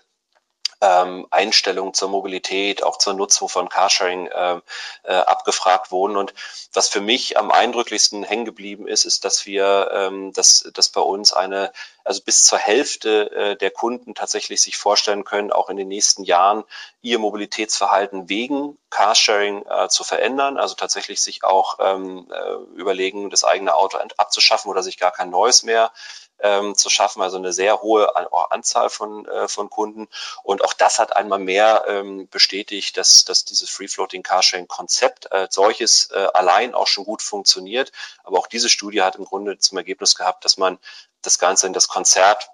[0.81, 4.59] ähm, Einstellungen zur Mobilität, auch zur Nutzung von Carsharing äh,
[5.03, 6.17] äh, abgefragt wurden.
[6.17, 6.33] Und
[6.73, 11.01] was für mich am eindrücklichsten hängen geblieben ist, ist, dass wir, ähm, dass, dass bei
[11.01, 11.71] uns eine,
[12.03, 16.23] also bis zur Hälfte äh, der Kunden tatsächlich sich vorstellen können, auch in den nächsten
[16.23, 16.63] Jahren
[17.01, 23.43] ihr Mobilitätsverhalten wegen Carsharing äh, zu verändern, also tatsächlich sich auch ähm, äh, überlegen, das
[23.43, 25.91] eigene Auto abzuschaffen oder sich gar kein neues mehr
[26.39, 28.09] ähm, zu schaffen, also eine sehr hohe
[28.51, 30.07] Anzahl von, äh, von Kunden.
[30.43, 36.11] Und auch das hat einmal mehr ähm, bestätigt, dass, dass dieses Free-Floating Carsharing-Konzept als solches
[36.11, 37.91] äh, allein auch schon gut funktioniert.
[38.23, 40.77] Aber auch diese Studie hat im Grunde zum Ergebnis gehabt, dass man
[41.21, 42.49] das Ganze in das Konzert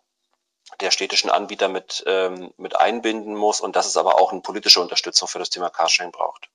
[0.80, 4.82] der städtischen Anbieter mit, ähm, mit einbinden muss und dass es aber auch eine politische
[4.82, 6.50] Unterstützung für das Thema Carsharing braucht.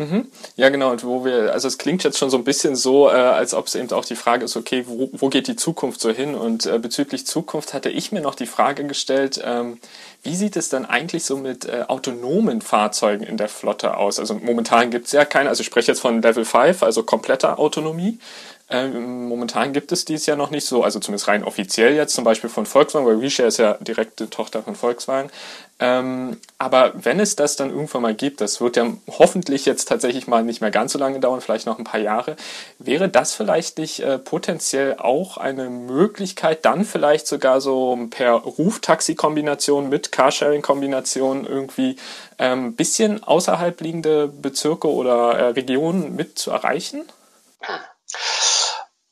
[0.00, 0.28] Mhm.
[0.56, 0.90] Ja, genau.
[0.90, 3.66] Und wo wir, also es klingt jetzt schon so ein bisschen so, äh, als ob
[3.66, 6.34] es eben auch die Frage ist, okay, wo, wo geht die Zukunft so hin?
[6.34, 9.78] Und äh, bezüglich Zukunft hatte ich mir noch die Frage gestellt, ähm,
[10.22, 14.18] wie sieht es dann eigentlich so mit äh, autonomen Fahrzeugen in der Flotte aus?
[14.18, 17.58] Also momentan gibt es ja keine, also ich spreche jetzt von Level 5, also kompletter
[17.58, 18.18] Autonomie.
[18.70, 22.22] Ähm, momentan gibt es dies ja noch nicht so, also zumindest rein offiziell jetzt, zum
[22.22, 25.28] Beispiel von Volkswagen, weil Reshare ist ja direkte Tochter von Volkswagen.
[25.80, 30.28] Ähm, aber wenn es das dann irgendwann mal gibt, das wird ja hoffentlich jetzt tatsächlich
[30.28, 32.36] mal nicht mehr ganz so lange dauern, vielleicht noch ein paar Jahre,
[32.78, 39.88] wäre das vielleicht nicht äh, potenziell auch eine Möglichkeit, dann vielleicht sogar so per Ruftaxi-Kombination
[39.88, 41.96] mit Carsharing-Kombination irgendwie
[42.38, 47.02] ein ähm, bisschen außerhalb liegende Bezirke oder äh, Regionen mit zu erreichen?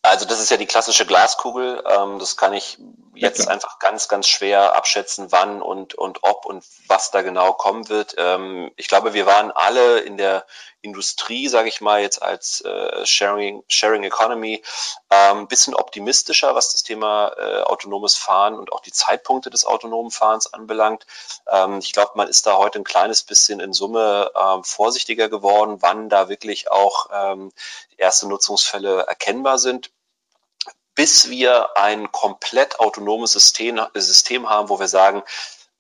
[0.02, 1.82] Also das ist ja die klassische Glaskugel.
[1.86, 2.78] Ähm, das kann ich
[3.14, 7.52] jetzt ja, einfach ganz, ganz schwer abschätzen, wann und, und ob und was da genau
[7.52, 8.14] kommen wird.
[8.16, 10.46] Ähm, ich glaube, wir waren alle in der
[10.80, 14.62] Industrie, sage ich mal, jetzt als äh, Sharing, Sharing Economy
[15.08, 19.64] ein ähm, bisschen optimistischer, was das Thema äh, autonomes Fahren und auch die Zeitpunkte des
[19.64, 21.06] autonomen Fahrens anbelangt.
[21.48, 25.78] Ähm, ich glaube, man ist da heute ein kleines bisschen in Summe ähm, vorsichtiger geworden,
[25.80, 27.52] wann da wirklich auch ähm,
[27.96, 29.90] erste Nutzungsfälle erkennbar sind
[30.94, 35.22] bis wir ein komplett autonomes System, System haben, wo wir sagen,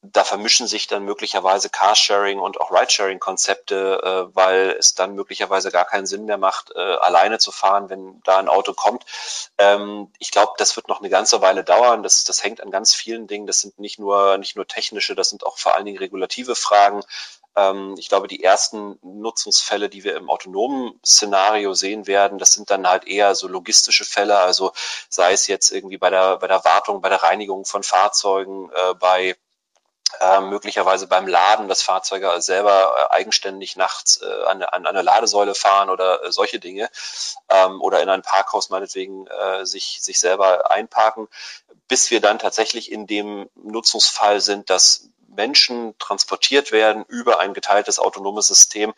[0.02, 5.84] da vermischen sich dann möglicherweise Carsharing und auch Ridesharing-Konzepte, äh, weil es dann möglicherweise gar
[5.84, 9.04] keinen Sinn mehr macht, äh, alleine zu fahren, wenn da ein Auto kommt.
[9.58, 12.04] Ähm, ich glaube, das wird noch eine ganze Weile dauern.
[12.04, 13.48] Das, das hängt an ganz vielen Dingen.
[13.48, 17.02] Das sind nicht nur, nicht nur technische, das sind auch vor allen Dingen regulative Fragen.
[17.56, 22.70] Ähm, ich glaube, die ersten Nutzungsfälle, die wir im autonomen Szenario sehen werden, das sind
[22.70, 24.72] dann halt eher so logistische Fälle, also
[25.08, 28.94] sei es jetzt irgendwie bei der, bei der Wartung, bei der Reinigung von Fahrzeugen, äh,
[28.94, 29.36] bei
[30.20, 35.54] äh, möglicherweise beim Laden das Fahrzeug selber äh, eigenständig nachts äh, an, an eine Ladesäule
[35.54, 36.90] fahren oder äh, solche Dinge
[37.48, 41.28] ähm, oder in ein Parkhaus meinetwegen äh, sich, sich selber einparken,
[41.88, 45.08] bis wir dann tatsächlich in dem Nutzungsfall sind, dass
[45.38, 48.92] Menschen transportiert werden über ein geteiltes autonomes System.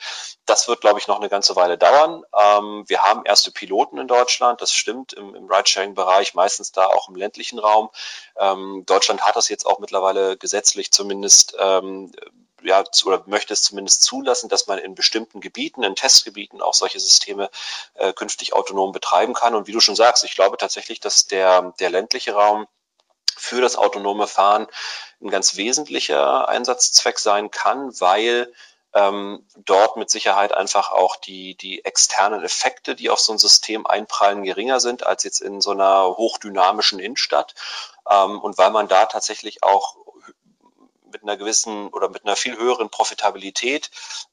[0.47, 2.25] Das wird, glaube ich, noch eine ganze Weile dauern.
[2.35, 7.11] Ähm, wir haben erste Piloten in Deutschland, das stimmt, im, im Ridesharing-Bereich, meistens da auch
[7.11, 7.91] im ländlichen Raum.
[8.39, 12.11] Ähm, Deutschland hat das jetzt auch mittlerweile gesetzlich zumindest ähm,
[12.63, 17.01] ja, oder möchte es zumindest zulassen, dass man in bestimmten Gebieten, in Testgebieten auch solche
[17.01, 17.51] Systeme
[17.95, 19.55] äh, künftig autonom betreiben kann.
[19.55, 22.67] Und wie du schon sagst, ich glaube tatsächlich, dass der, der ländliche Raum
[23.37, 24.67] für das autonome Fahren
[25.21, 28.53] ein ganz wesentlicher Einsatzzweck sein kann, weil
[28.93, 33.87] ähm, dort mit Sicherheit einfach auch die, die externen Effekte, die auf so ein System
[33.87, 37.55] einprallen, geringer sind als jetzt in so einer hochdynamischen Innenstadt.
[38.09, 39.97] Ähm, und weil man da tatsächlich auch
[41.13, 43.91] mit einer gewissen oder mit einer viel höheren Profitabilität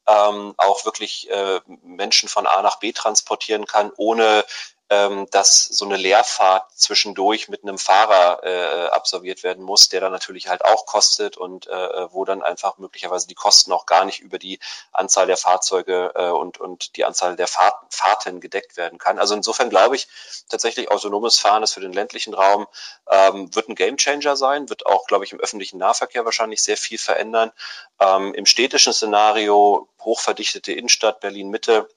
[0.07, 4.45] ähm, auch wirklich äh, Menschen von A nach B transportieren kann, ohne
[4.89, 10.11] ähm, dass so eine Leerfahrt zwischendurch mit einem Fahrer äh, absolviert werden muss, der dann
[10.13, 14.21] natürlich halt auch kostet und äh, wo dann einfach möglicherweise die Kosten auch gar nicht
[14.21, 14.59] über die
[14.93, 19.19] Anzahl der Fahrzeuge äh, und, und die Anzahl der Fahrt, Fahrten gedeckt werden kann.
[19.19, 20.07] Also insofern glaube ich
[20.47, 22.67] tatsächlich, autonomes Fahren ist für den ländlichen Raum,
[23.09, 26.97] ähm, wird ein Gamechanger sein, wird auch, glaube ich, im öffentlichen Nahverkehr wahrscheinlich sehr viel
[26.97, 27.51] verändern.
[27.99, 31.89] Ähm, Im städtischen Szenario, hochverdichtete Innenstadt, Berlin-Mitte,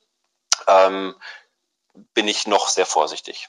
[0.66, 1.14] ähm,
[2.14, 3.48] bin ich noch sehr vorsichtig.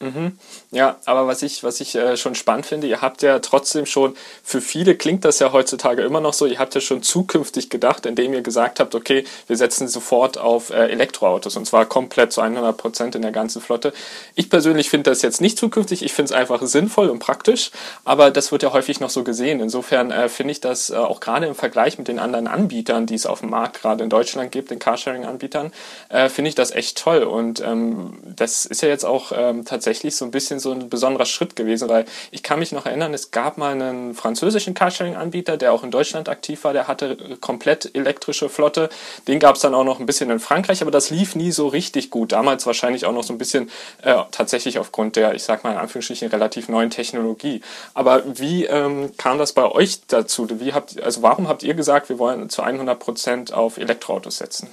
[0.00, 0.38] Mhm.
[0.70, 4.14] Ja, aber was ich, was ich äh, schon spannend finde, ihr habt ja trotzdem schon,
[4.44, 8.06] für viele klingt das ja heutzutage immer noch so, ihr habt ja schon zukünftig gedacht,
[8.06, 12.40] indem ihr gesagt habt, okay, wir setzen sofort auf äh, Elektroautos und zwar komplett zu
[12.40, 13.92] 100 Prozent in der ganzen Flotte.
[14.36, 17.72] Ich persönlich finde das jetzt nicht zukünftig, ich finde es einfach sinnvoll und praktisch,
[18.04, 19.58] aber das wird ja häufig noch so gesehen.
[19.58, 23.16] Insofern äh, finde ich das äh, auch gerade im Vergleich mit den anderen Anbietern, die
[23.16, 25.72] es auf dem Markt gerade in Deutschland gibt, den Carsharing-Anbietern,
[26.08, 29.87] äh, finde ich das echt toll und ähm, das ist ja jetzt auch ähm, tatsächlich
[29.88, 33.14] tatsächlich so ein bisschen so ein besonderer Schritt gewesen, weil ich kann mich noch erinnern,
[33.14, 37.94] es gab mal einen französischen Carsharing-Anbieter, der auch in Deutschland aktiv war, der hatte komplett
[37.94, 38.90] elektrische Flotte.
[39.26, 41.68] Den gab es dann auch noch ein bisschen in Frankreich, aber das lief nie so
[41.68, 42.32] richtig gut.
[42.32, 43.70] Damals wahrscheinlich auch noch so ein bisschen
[44.02, 47.62] äh, tatsächlich aufgrund der, ich sag mal in Anführungsstrichen, relativ neuen Technologie.
[47.94, 50.46] Aber wie ähm, kam das bei euch dazu?
[50.60, 54.68] Wie habt, also warum habt ihr gesagt, wir wollen zu 100 Prozent auf Elektroautos setzen?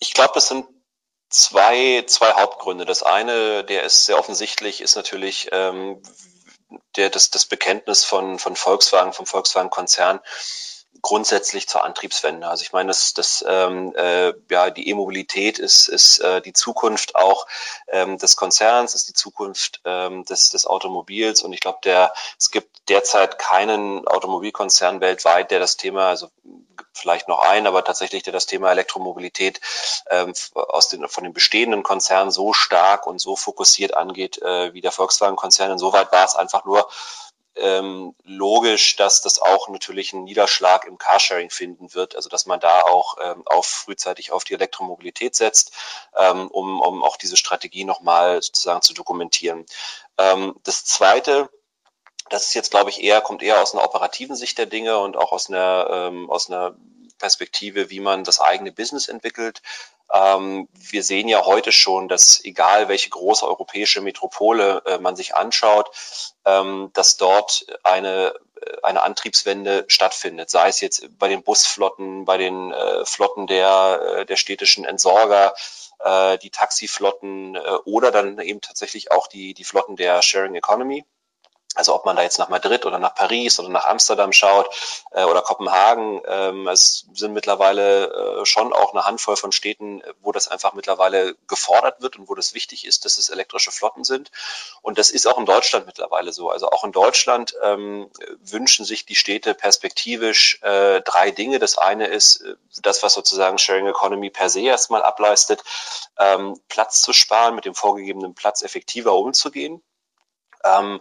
[0.00, 0.64] Ich glaube, das sind
[1.28, 2.84] zwei, zwei Hauptgründe.
[2.84, 6.02] Das eine, der ist sehr offensichtlich, ist natürlich ähm,
[6.96, 10.20] der, das, das Bekenntnis von, von Volkswagen, vom Volkswagen-Konzern
[11.02, 12.48] grundsätzlich zur Antriebswende.
[12.48, 17.14] Also ich meine, das, das ähm, äh, ja die E-Mobilität ist, ist äh, die Zukunft
[17.14, 17.46] auch
[17.88, 22.50] ähm, des Konzerns, ist die Zukunft ähm, des, des Automobils und ich glaube, der es
[22.50, 26.30] gibt derzeit keinen Automobilkonzern weltweit, der das Thema, also
[26.92, 29.60] vielleicht noch ein, aber tatsächlich der das Thema Elektromobilität
[30.10, 34.80] ähm, aus den, von den bestehenden Konzernen so stark und so fokussiert angeht äh, wie
[34.80, 35.70] der Volkswagen-Konzern.
[35.70, 36.88] Insoweit war es einfach nur
[37.60, 42.60] ähm, logisch, dass das auch natürlich einen Niederschlag im Carsharing finden wird, also dass man
[42.60, 45.72] da auch ähm, auf frühzeitig auf die Elektromobilität setzt,
[46.16, 49.66] ähm, um, um auch diese Strategie nochmal sozusagen zu dokumentieren.
[50.18, 51.50] Ähm, das Zweite,
[52.30, 55.16] das ist jetzt, glaube ich, eher, kommt eher aus einer operativen Sicht der Dinge und
[55.16, 56.76] auch aus einer, ähm, aus einer
[57.18, 59.62] Perspektive, wie man das eigene Business entwickelt.
[60.12, 65.34] Ähm, wir sehen ja heute schon, dass egal welche große europäische Metropole äh, man sich
[65.34, 65.90] anschaut,
[66.44, 68.34] ähm, dass dort eine
[68.82, 74.26] eine Antriebswende stattfindet, sei es jetzt bei den Busflotten, bei den äh, Flotten der, äh,
[74.26, 75.54] der städtischen Entsorger,
[76.00, 81.04] äh, die Taxiflotten äh, oder dann eben tatsächlich auch die, die Flotten der Sharing Economy.
[81.74, 84.68] Also ob man da jetzt nach Madrid oder nach Paris oder nach Amsterdam schaut
[85.12, 90.32] äh, oder Kopenhagen, ähm, es sind mittlerweile äh, schon auch eine Handvoll von Städten, wo
[90.32, 94.30] das einfach mittlerweile gefordert wird und wo das wichtig ist, dass es elektrische Flotten sind.
[94.80, 96.48] Und das ist auch in Deutschland mittlerweile so.
[96.50, 101.58] Also auch in Deutschland ähm, wünschen sich die Städte perspektivisch äh, drei Dinge.
[101.58, 105.62] Das eine ist äh, das, was sozusagen Sharing Economy per se erstmal ableistet,
[106.18, 109.82] ähm, Platz zu sparen, mit dem vorgegebenen Platz effektiver umzugehen.
[110.64, 111.00] Ähm,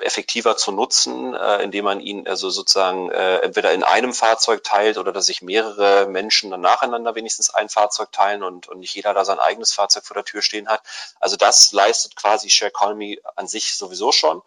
[0.00, 4.98] effektiver zu nutzen, äh, indem man ihn also sozusagen äh, entweder in einem Fahrzeug teilt
[4.98, 9.14] oder dass sich mehrere Menschen dann nacheinander wenigstens ein Fahrzeug teilen und, und nicht jeder
[9.14, 10.82] da sein eigenes Fahrzeug vor der Tür stehen hat.
[11.20, 14.42] Also das leistet quasi Share Economy an sich sowieso schon.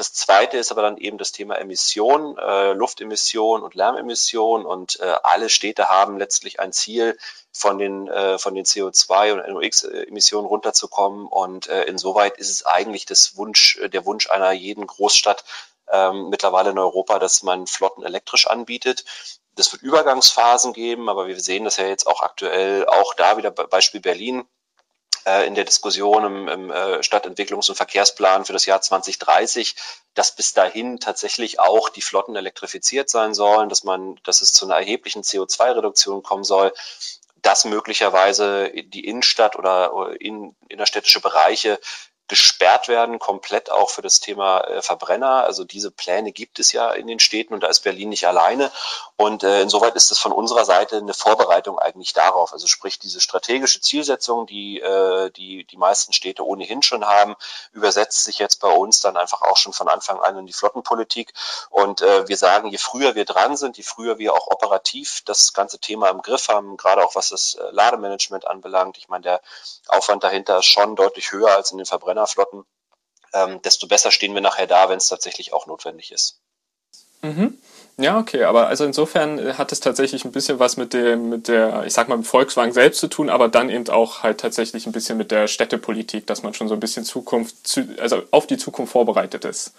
[0.00, 5.14] Das zweite ist aber dann eben das Thema Emission, äh, Luftemission und Lärmemission und äh,
[5.22, 7.18] alle Städte haben letztlich ein Ziel,
[7.52, 13.04] von den, äh, von den CO2 und NOx-Emissionen runterzukommen und äh, insoweit ist es eigentlich
[13.04, 15.44] das Wunsch, äh, der Wunsch einer jeden Großstadt,
[15.92, 19.04] ähm, mittlerweile in Europa, dass man Flotten elektrisch anbietet.
[19.54, 23.50] Das wird Übergangsphasen geben, aber wir sehen das ja jetzt auch aktuell, auch da wieder
[23.50, 24.48] Beispiel Berlin
[25.30, 29.76] äh, in der Diskussion im, im äh, Stadtentwicklungs- und Verkehrsplan für das Jahr 2030,
[30.14, 34.66] dass bis dahin tatsächlich auch die Flotten elektrifiziert sein sollen, dass man, dass es zu
[34.66, 36.72] einer erheblichen CO2-Reduktion kommen soll,
[37.42, 41.78] dass möglicherweise die Innenstadt oder in, innerstädtische Bereiche
[42.30, 45.44] gesperrt werden, komplett auch für das Thema äh, Verbrenner.
[45.44, 48.70] Also diese Pläne gibt es ja in den Städten und da ist Berlin nicht alleine.
[49.16, 52.52] Und äh, insoweit ist es von unserer Seite eine Vorbereitung eigentlich darauf.
[52.52, 57.34] Also sprich diese strategische Zielsetzung, die äh, die, die meisten Städte ohnehin schon haben,
[57.72, 61.32] übersetzt sich jetzt bei uns dann einfach auch schon von Anfang an in die Flottenpolitik.
[61.68, 65.52] Und äh, wir sagen, je früher wir dran sind, je früher wir auch operativ das
[65.52, 68.98] ganze Thema im Griff haben, gerade auch was das äh, Lademanagement anbelangt.
[68.98, 69.40] Ich meine, der
[69.88, 72.64] Aufwand dahinter ist schon deutlich höher als in den Verbrenner Verbrennerflotten,
[73.32, 76.40] ähm, desto besser stehen wir nachher da, wenn es tatsächlich auch notwendig ist.
[77.22, 77.58] Mhm.
[77.98, 81.48] Ja, okay, aber also insofern äh, hat es tatsächlich ein bisschen was mit dem, mit
[81.48, 84.86] der, ich sag mal, mit Volkswagen selbst zu tun, aber dann eben auch halt tatsächlich
[84.86, 88.56] ein bisschen mit der Städtepolitik, dass man schon so ein bisschen Zukunft, also auf die
[88.56, 89.74] Zukunft vorbereitet ist.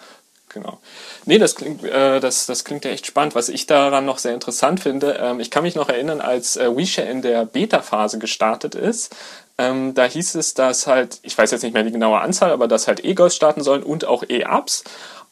[0.49, 0.79] Genau.
[1.25, 3.35] Nee, das klingt, äh, das, das klingt ja echt spannend.
[3.35, 6.75] Was ich daran noch sehr interessant finde, ähm, ich kann mich noch erinnern, als äh,
[6.75, 9.15] WeShare in der Beta-Phase gestartet ist,
[9.61, 12.67] ähm, da hieß es, dass halt, ich weiß jetzt nicht mehr die genaue Anzahl, aber
[12.67, 14.83] dass halt E-Golf starten sollen und auch E-Ups.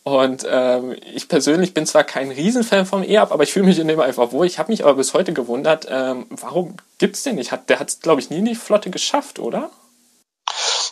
[0.04, 3.88] Und ähm, ich persönlich bin zwar kein Riesenfan vom E-Up, aber ich fühle mich in
[3.88, 4.46] dem einfach wohl.
[4.46, 7.52] Ich habe mich aber bis heute gewundert, ähm, warum gibt's den nicht?
[7.52, 9.70] Hat, der hat es, glaube ich, nie in die Flotte geschafft, oder?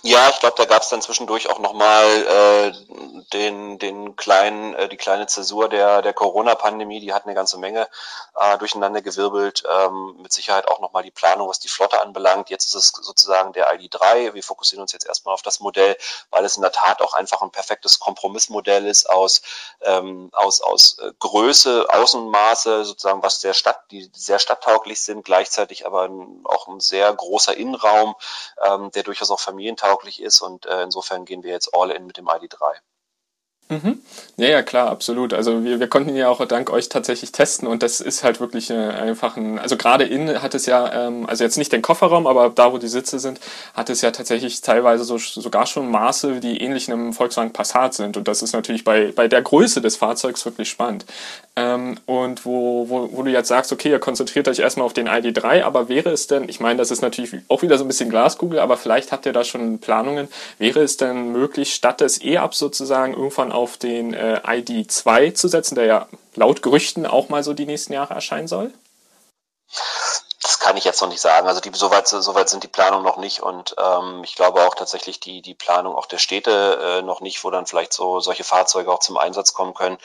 [0.03, 2.71] Ja, ich glaube, da gab es dann zwischendurch auch nochmal äh,
[3.33, 7.87] den, den kleinen, äh, die kleine Zäsur der, der Corona-Pandemie, die hat eine ganze Menge
[8.35, 9.63] äh, durcheinander gewirbelt.
[9.69, 12.49] Ähm, mit Sicherheit auch nochmal die Planung, was die Flotte anbelangt.
[12.49, 14.33] Jetzt ist es sozusagen der ID3.
[14.33, 15.97] Wir fokussieren uns jetzt erstmal auf das Modell,
[16.29, 19.41] weil es in der Tat auch einfach ein perfektes Kompromissmodell ist aus,
[19.81, 25.85] ähm, aus, aus äh, Größe, Außenmaße, sozusagen, was sehr Stadt, die sehr stadttauglich sind, gleichzeitig
[25.85, 26.09] aber
[26.43, 28.15] auch ein sehr großer Innenraum,
[28.63, 32.05] ähm, der durchaus auch familientauglich tauglich ist und äh, insofern gehen wir jetzt all in
[32.05, 32.75] mit dem ID3.
[33.69, 33.99] Mhm.
[34.37, 35.33] Ja, ja, klar, absolut.
[35.33, 38.69] Also wir, wir konnten ja auch dank euch tatsächlich testen und das ist halt wirklich
[38.69, 42.27] äh, einfach ein, also gerade innen hat es ja, ähm, also jetzt nicht den Kofferraum,
[42.27, 43.41] aber da, wo die Sitze sind,
[43.73, 48.15] hat es ja tatsächlich teilweise so, sogar schon Maße, die ähnlich einem Volkswagen Passat sind
[48.15, 51.05] und das ist natürlich bei, bei der Größe des Fahrzeugs wirklich spannend.
[51.57, 55.09] Ähm, und wo, wo, wo du jetzt sagst, okay, ihr konzentriert euch erstmal auf den
[55.09, 58.11] ID3, aber wäre es denn, ich meine, das ist natürlich auch wieder so ein bisschen
[58.11, 62.59] Glaskugel, aber vielleicht habt ihr da schon Planungen, wäre es denn möglich, statt des E-Ups
[62.59, 67.53] sozusagen irgendwann auf den äh, ID2 zu setzen, der ja laut Gerüchten auch mal so
[67.53, 68.71] die nächsten Jahre erscheinen soll?
[70.47, 71.49] Das kann ich jetzt noch nicht sagen.
[71.49, 75.19] Also die, soweit, soweit sind die Planungen noch nicht und ähm, ich glaube auch tatsächlich
[75.19, 78.89] die, die Planung auch der Städte äh, noch nicht, wo dann vielleicht so solche Fahrzeuge
[78.89, 79.97] auch zum Einsatz kommen können.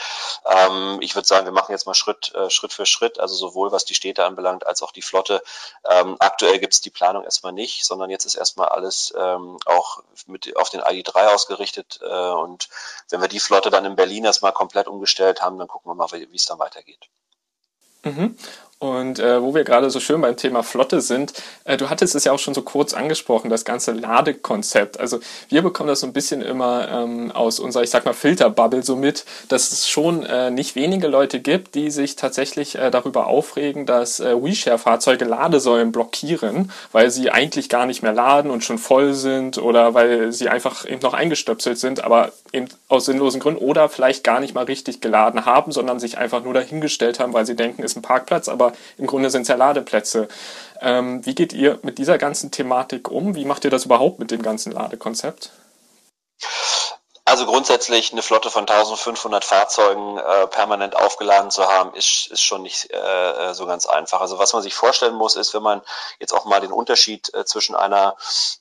[0.45, 3.71] Ähm, ich würde sagen, wir machen jetzt mal Schritt, äh, Schritt für Schritt, also sowohl
[3.71, 5.45] was die Städte anbelangt als auch die Flotte.
[5.89, 10.03] Ähm, aktuell gibt es die Planung erstmal nicht, sondern jetzt ist erstmal alles ähm, auch
[10.27, 12.69] mit auf den ID3 ausgerichtet äh, und
[13.11, 16.11] wenn wir die Flotte dann in Berlin erstmal komplett umgestellt haben, dann gucken wir mal,
[16.11, 17.09] wie es dann weitergeht.
[18.05, 18.37] Mhm.
[18.83, 22.25] Und äh, wo wir gerade so schön beim Thema Flotte sind, äh, du hattest es
[22.25, 24.99] ja auch schon so kurz angesprochen, das ganze Ladekonzept.
[24.99, 28.83] Also wir bekommen das so ein bisschen immer ähm, aus unserer, ich sag mal, Filterbubble
[28.83, 33.29] so mit, dass es schon äh, nicht wenige Leute gibt, die sich tatsächlich äh, darüber
[33.29, 38.79] aufregen, dass äh, WeShare-Fahrzeuge Ladesäulen blockieren, weil sie eigentlich gar nicht mehr laden und schon
[38.79, 43.65] voll sind oder weil sie einfach eben noch eingestöpselt sind, aber eben aus sinnlosen Gründen
[43.65, 47.47] oder vielleicht gar nicht mal richtig geladen haben, sondern sich einfach nur dahingestellt haben, weil
[47.47, 50.29] sie denken, ist ein Parkplatz, aber im Grunde sind es ja Ladeplätze.
[50.81, 53.35] Ähm, wie geht ihr mit dieser ganzen Thematik um?
[53.35, 55.51] Wie macht ihr das überhaupt mit dem ganzen Ladekonzept?
[57.33, 62.61] Also grundsätzlich eine Flotte von 1500 Fahrzeugen äh, permanent aufgeladen zu haben, ist, ist schon
[62.61, 64.21] nicht äh, äh, so ganz einfach.
[64.21, 65.81] Also was man sich vorstellen muss, ist, wenn man
[66.21, 68.17] jetzt auch mal den Unterschied äh, zwischen einer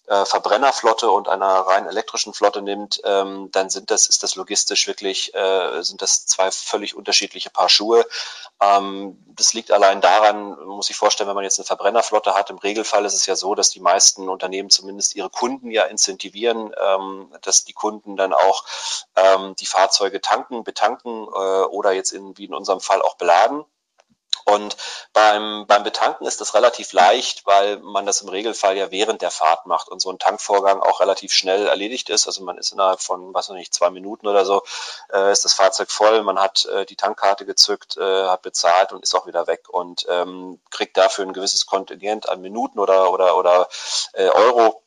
[0.07, 4.87] äh, Verbrennerflotte und einer rein elektrischen Flotte nimmt, ähm, dann sind das, ist das logistisch
[4.87, 8.05] wirklich, äh, sind das zwei völlig unterschiedliche Paar Schuhe.
[8.61, 12.49] Ähm, das liegt allein daran, man muss sich vorstellen, wenn man jetzt eine Verbrennerflotte hat,
[12.51, 16.73] im Regelfall ist es ja so, dass die meisten Unternehmen zumindest ihre Kunden ja incentivieren,
[16.79, 18.60] ähm, dass die Kunden dann auch
[19.15, 23.65] ähm, die Fahrzeuge tanken, betanken äh, oder jetzt in, wie in unserem Fall auch beladen.
[24.45, 24.75] Und
[25.13, 29.31] beim, beim Betanken ist das relativ leicht, weil man das im Regelfall ja während der
[29.31, 32.27] Fahrt macht und so ein Tankvorgang auch relativ schnell erledigt ist.
[32.27, 34.63] Also man ist innerhalb von, was weiß nicht, zwei Minuten oder so,
[35.13, 39.03] äh, ist das Fahrzeug voll, man hat äh, die Tankkarte gezückt, äh, hat bezahlt und
[39.03, 43.37] ist auch wieder weg und ähm, kriegt dafür ein gewisses Kontingent an Minuten oder, oder,
[43.37, 43.67] oder
[44.13, 44.81] äh, Euro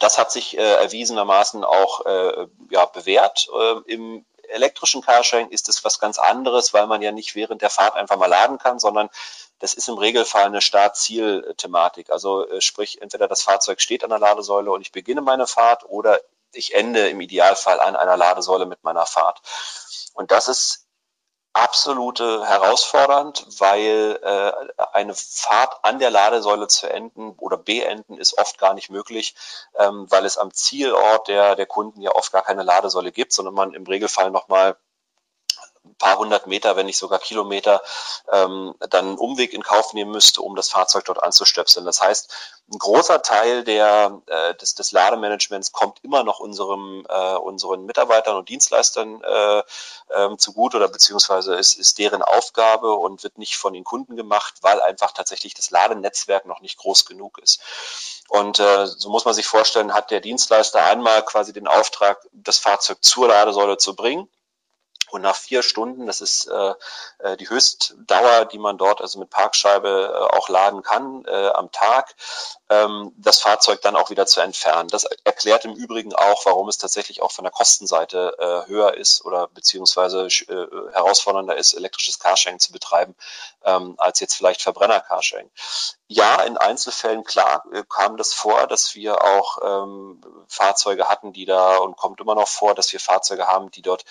[0.00, 5.84] das hat sich äh, erwiesenermaßen auch äh, ja, bewährt äh, im elektrischen Carsharing ist es
[5.84, 9.08] was ganz anderes, weil man ja nicht während der Fahrt einfach mal laden kann, sondern
[9.60, 12.10] das ist im Regelfall eine Start-Ziel-Thematik.
[12.10, 15.84] Also äh, sprich, entweder das Fahrzeug steht an der Ladesäule und ich beginne meine Fahrt
[15.88, 16.20] oder
[16.52, 19.40] ich ende im Idealfall an einer Ladesäule mit meiner Fahrt.
[20.14, 20.86] Und das ist
[21.52, 24.52] absolute herausfordernd, weil äh,
[24.92, 29.34] eine Fahrt an der Ladesäule zu enden oder beenden ist oft gar nicht möglich,
[29.76, 33.54] ähm, weil es am Zielort der, der Kunden ja oft gar keine Ladesäule gibt, sondern
[33.54, 34.76] man im Regelfall nochmal
[36.00, 37.80] paar hundert Meter, wenn nicht sogar Kilometer,
[38.32, 41.86] ähm, dann einen Umweg in Kauf nehmen müsste, um das Fahrzeug dort anzustöpseln.
[41.86, 42.32] Das heißt,
[42.72, 48.36] ein großer Teil der, äh, des, des Lademanagements kommt immer noch unserem, äh, unseren Mitarbeitern
[48.36, 49.62] und Dienstleistern äh,
[50.14, 54.54] ähm, zugute oder beziehungsweise ist, ist deren Aufgabe und wird nicht von den Kunden gemacht,
[54.62, 57.60] weil einfach tatsächlich das Ladenetzwerk noch nicht groß genug ist.
[58.28, 62.58] Und äh, so muss man sich vorstellen, hat der Dienstleister einmal quasi den Auftrag, das
[62.58, 64.28] Fahrzeug zur Ladesäule zu bringen
[65.12, 66.74] und nach vier Stunden, das ist äh,
[67.18, 71.70] äh, die Höchstdauer, die man dort also mit Parkscheibe äh, auch laden kann äh, am
[71.72, 72.14] Tag,
[72.68, 74.88] ähm, das Fahrzeug dann auch wieder zu entfernen.
[74.88, 79.24] Das erklärt im Übrigen auch, warum es tatsächlich auch von der Kostenseite äh, höher ist
[79.24, 83.14] oder beziehungsweise äh, herausfordernder ist, elektrisches Carsharing zu betreiben,
[83.64, 85.50] ähm, als jetzt vielleicht Verbrenner-Carsharing.
[86.12, 91.44] Ja, in Einzelfällen, klar, äh, kam das vor, dass wir auch ähm, Fahrzeuge hatten, die
[91.44, 94.04] da und kommt immer noch vor, dass wir Fahrzeuge haben, die dort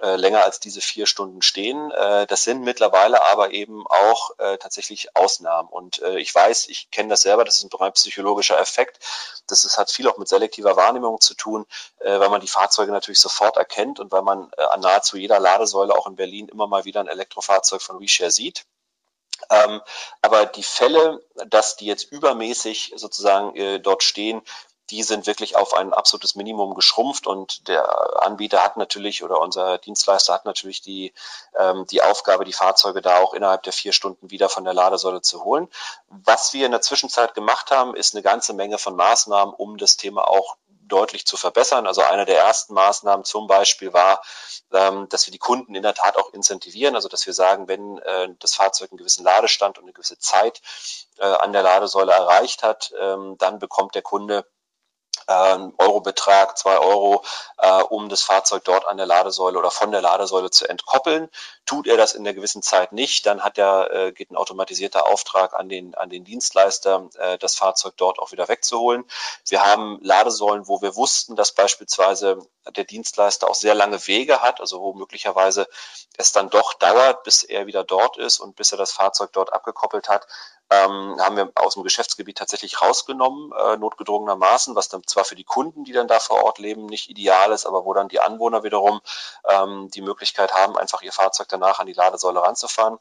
[0.00, 1.90] äh, länger als diese vier Stunden stehen.
[1.90, 5.68] Äh, das sind mittlerweile aber eben auch äh, tatsächlich Ausnahmen.
[5.68, 9.00] Und äh, ich weiß, ich kenne das selber, das ist ein rein psychologischer Effekt.
[9.48, 11.66] Das ist, hat viel auch mit selektiver Wahrnehmung zu tun,
[11.98, 15.40] äh, weil man die Fahrzeuge natürlich sofort erkennt und weil man äh, an nahezu jeder
[15.40, 18.66] Ladesäule auch in Berlin immer mal wieder ein Elektrofahrzeug von WeShare sieht.
[19.50, 19.80] Ähm,
[20.22, 24.42] aber die Fälle, dass die jetzt übermäßig sozusagen äh, dort stehen,
[24.90, 29.78] die sind wirklich auf ein absolutes Minimum geschrumpft und der Anbieter hat natürlich oder unser
[29.78, 31.12] Dienstleister hat natürlich die,
[31.56, 35.22] ähm, die Aufgabe, die Fahrzeuge da auch innerhalb der vier Stunden wieder von der Ladesäule
[35.22, 35.68] zu holen.
[36.08, 39.96] Was wir in der Zwischenzeit gemacht haben, ist eine ganze Menge von Maßnahmen, um das
[39.96, 40.56] Thema auch
[40.90, 41.86] deutlich zu verbessern.
[41.86, 44.22] Also eine der ersten Maßnahmen zum Beispiel war,
[44.72, 47.98] ähm, dass wir die Kunden in der Tat auch incentivieren, also dass wir sagen, wenn
[47.98, 50.60] äh, das Fahrzeug einen gewissen Ladestand und eine gewisse Zeit
[51.18, 54.44] äh, an der Ladesäule erreicht hat, ähm, dann bekommt der Kunde
[55.30, 57.22] äh, Eurobetrag, zwei Euro,
[57.58, 61.28] äh, um das Fahrzeug dort an der Ladesäule oder von der Ladesäule zu entkoppeln.
[61.66, 65.06] Tut er das in einer gewissen Zeit nicht, dann hat er, äh, geht ein automatisierter
[65.06, 69.04] Auftrag an den, an den Dienstleister, äh, das Fahrzeug dort auch wieder wegzuholen.
[69.46, 74.60] Wir haben Ladesäulen, wo wir wussten, dass beispielsweise der Dienstleister auch sehr lange Wege hat,
[74.60, 75.68] also wo möglicherweise
[76.16, 79.52] es dann doch dauert, bis er wieder dort ist und bis er das Fahrzeug dort
[79.52, 80.26] abgekoppelt hat
[80.70, 85.44] ähm, haben wir aus dem Geschäftsgebiet tatsächlich rausgenommen, äh, notgedrungenermaßen, was dann zwar für die
[85.44, 88.62] Kunden, die dann da vor Ort leben, nicht ideal ist, aber wo dann die Anwohner
[88.62, 89.00] wiederum
[89.48, 92.98] ähm, die Möglichkeit haben, einfach ihr Fahrzeug danach an die Ladesäule ranzufahren.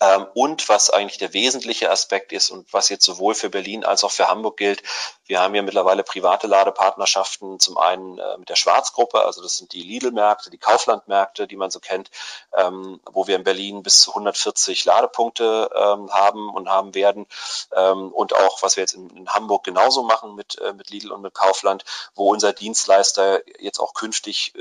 [0.00, 4.04] Ähm, und was eigentlich der wesentliche Aspekt ist und was jetzt sowohl für Berlin als
[4.04, 4.82] auch für Hamburg gilt,
[5.26, 9.72] wir haben ja mittlerweile private Ladepartnerschaften, zum einen äh, mit der Schwarzgruppe, also das sind
[9.72, 12.10] die Lidl-Märkte, die Kaufland-Märkte, die man so kennt,
[12.56, 17.26] ähm, wo wir in Berlin bis zu 140 Ladepunkte ähm, haben und haben werden.
[17.70, 21.34] Und auch, was wir jetzt in, Hamburg genauso machen mit, äh, mit Lidl und mit
[21.34, 21.84] Kaufland,
[22.14, 24.54] wo unser Dienstleister jetzt auch künftig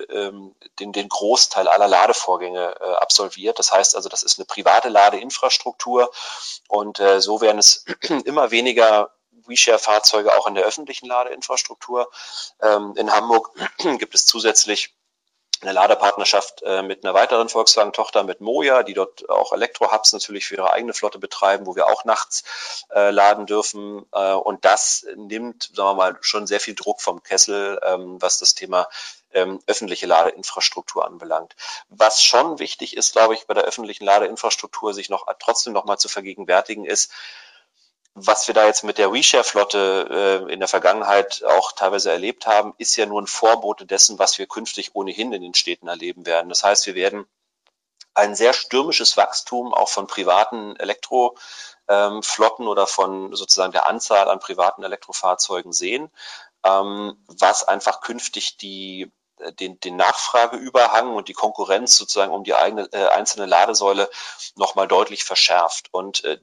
[0.80, 3.60] den, den Großteil aller Ladevorgänge äh, absolviert.
[3.60, 5.25] Das heißt also, das ist eine private Ladeinfrastruktur
[6.68, 7.86] und äh, so werden es
[8.26, 9.12] immer weniger
[9.48, 12.10] WeShare-Fahrzeuge auch in der öffentlichen Ladeinfrastruktur.
[12.62, 13.52] Ähm, in Hamburg
[14.00, 14.96] gibt es zusätzlich
[15.62, 20.56] eine Ladepartnerschaft äh, mit einer weiteren Volkswagen-Tochter mit Moja, die dort auch Elektro-Hubs natürlich für
[20.56, 24.06] ihre eigene Flotte betreiben, wo wir auch nachts äh, laden dürfen.
[24.12, 28.38] Äh, und das nimmt, sagen wir mal, schon sehr viel Druck vom Kessel, ähm, was
[28.38, 28.88] das Thema
[29.36, 31.56] ähm, öffentliche Ladeinfrastruktur anbelangt.
[31.90, 35.98] Was schon wichtig ist, glaube ich, bei der öffentlichen Ladeinfrastruktur sich noch trotzdem noch mal
[35.98, 37.12] zu vergegenwärtigen, ist,
[38.18, 42.74] was wir da jetzt mit der WeShare-Flotte äh, in der Vergangenheit auch teilweise erlebt haben,
[42.78, 46.48] ist ja nur ein Vorbote dessen, was wir künftig ohnehin in den Städten erleben werden.
[46.48, 47.28] Das heißt, wir werden
[48.14, 54.40] ein sehr stürmisches Wachstum auch von privaten Elektroflotten ähm, oder von sozusagen der Anzahl an
[54.40, 56.10] privaten Elektrofahrzeugen sehen,
[56.64, 59.12] ähm, was einfach künftig die
[59.60, 64.10] den, den Nachfrageüberhang und die Konkurrenz sozusagen um die eigene äh, einzelne Ladesäule
[64.56, 65.88] nochmal deutlich verschärft.
[65.92, 66.38] Und äh,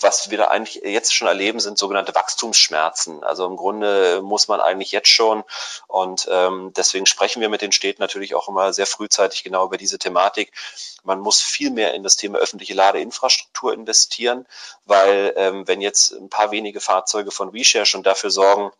[0.00, 3.24] was wir da eigentlich jetzt schon erleben, sind sogenannte Wachstumsschmerzen.
[3.24, 5.44] Also im Grunde muss man eigentlich jetzt schon
[5.86, 9.76] und ähm, deswegen sprechen wir mit den Städten natürlich auch immer sehr frühzeitig genau über
[9.76, 10.52] diese Thematik.
[11.04, 14.46] Man muss viel mehr in das Thema öffentliche Ladeinfrastruktur investieren,
[14.84, 18.70] weil ähm, wenn jetzt ein paar wenige Fahrzeuge von WeShare schon dafür sorgen,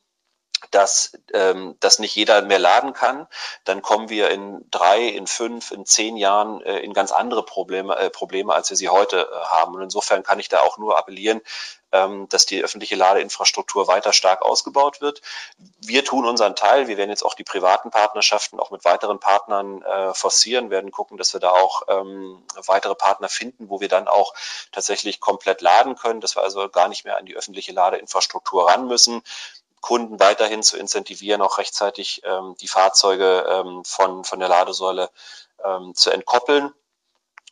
[0.70, 3.26] dass ähm, dass nicht jeder mehr laden kann,
[3.64, 7.96] dann kommen wir in drei, in fünf, in zehn Jahren äh, in ganz andere Probleme,
[7.96, 9.74] äh, Probleme, als wir sie heute äh, haben.
[9.74, 11.40] Und insofern kann ich da auch nur appellieren,
[11.92, 15.22] ähm, dass die öffentliche Ladeinfrastruktur weiter stark ausgebaut wird.
[15.80, 16.88] Wir tun unseren Teil.
[16.88, 21.16] Wir werden jetzt auch die privaten Partnerschaften auch mit weiteren Partnern äh, forcieren, werden gucken,
[21.16, 24.34] dass wir da auch ähm, weitere Partner finden, wo wir dann auch
[24.72, 28.86] tatsächlich komplett laden können, dass wir also gar nicht mehr an die öffentliche Ladeinfrastruktur ran
[28.86, 29.22] müssen.
[29.80, 35.10] Kunden weiterhin zu incentivieren, auch rechtzeitig ähm, die Fahrzeuge ähm, von, von der Ladesäule
[35.64, 36.72] ähm, zu entkoppeln.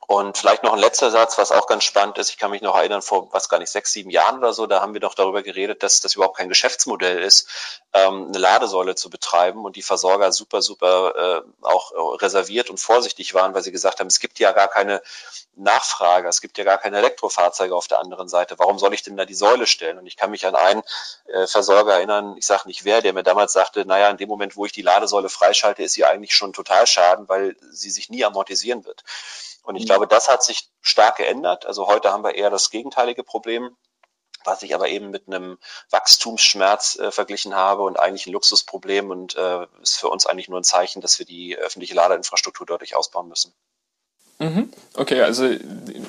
[0.08, 2.30] Und vielleicht noch ein letzter Satz, was auch ganz spannend ist.
[2.30, 4.80] Ich kann mich noch erinnern, vor was gar nicht sechs, sieben Jahren oder so, da
[4.80, 7.48] haben wir doch darüber geredet, dass das überhaupt kein Geschäftsmodell ist,
[7.92, 11.90] ähm, eine Ladesäule zu betreiben und die Versorger super, super äh, auch
[12.22, 15.02] reserviert und vorsichtig waren, weil sie gesagt haben, es gibt ja gar keine
[15.56, 18.58] Nachfrage, es gibt ja gar keine Elektrofahrzeuge auf der anderen Seite.
[18.58, 19.98] Warum soll ich denn da die Säule stellen?
[19.98, 20.82] Und ich kann mich an einen
[21.26, 24.54] äh, Versorger erinnern, ich sage nicht wer, der mir damals sagte, naja, in dem Moment,
[24.54, 28.24] wo ich die Ladesäule freischalte, ist sie eigentlich schon total schaden, weil sie sich nie
[28.24, 29.02] amortisieren wird.
[29.66, 29.86] Und ich mhm.
[29.86, 31.66] glaube, das hat sich stark geändert.
[31.66, 33.76] Also heute haben wir eher das gegenteilige Problem
[34.46, 35.58] was ich aber eben mit einem
[35.90, 40.60] Wachstumsschmerz äh, verglichen habe und eigentlich ein Luxusproblem und äh, ist für uns eigentlich nur
[40.60, 43.52] ein Zeichen, dass wir die öffentliche Ladeinfrastruktur deutlich ausbauen müssen.
[44.38, 44.68] Mhm.
[44.94, 45.46] Okay, also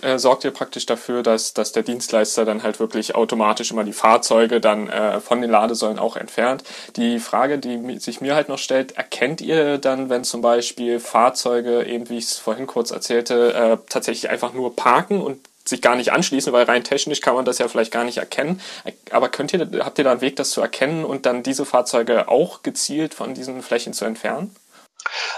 [0.02, 3.94] äh, sorgt ihr praktisch dafür, dass, dass der Dienstleister dann halt wirklich automatisch immer die
[3.94, 6.64] Fahrzeuge dann äh, von den Ladesäulen auch entfernt.
[6.98, 11.86] Die Frage, die sich mir halt noch stellt, erkennt ihr dann, wenn zum Beispiel Fahrzeuge,
[11.86, 15.96] eben wie ich es vorhin kurz erzählte, äh, tatsächlich einfach nur parken und sich gar
[15.96, 18.62] nicht anschließen, weil rein technisch kann man das ja vielleicht gar nicht erkennen.
[19.12, 22.28] Aber könnt ihr, habt ihr da einen Weg, das zu erkennen und dann diese Fahrzeuge
[22.28, 24.56] auch gezielt von diesen Flächen zu entfernen?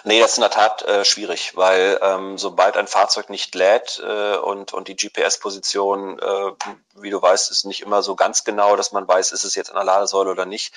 [0.04, 4.02] Nee, das ist in der Tat äh, schwierig, weil ähm, sobald ein Fahrzeug nicht lädt
[4.04, 6.52] äh, und, und die GPS-Position, äh,
[6.96, 9.70] wie du weißt, ist nicht immer so ganz genau, dass man weiß, ist es jetzt
[9.70, 10.74] an der Ladesäule oder nicht,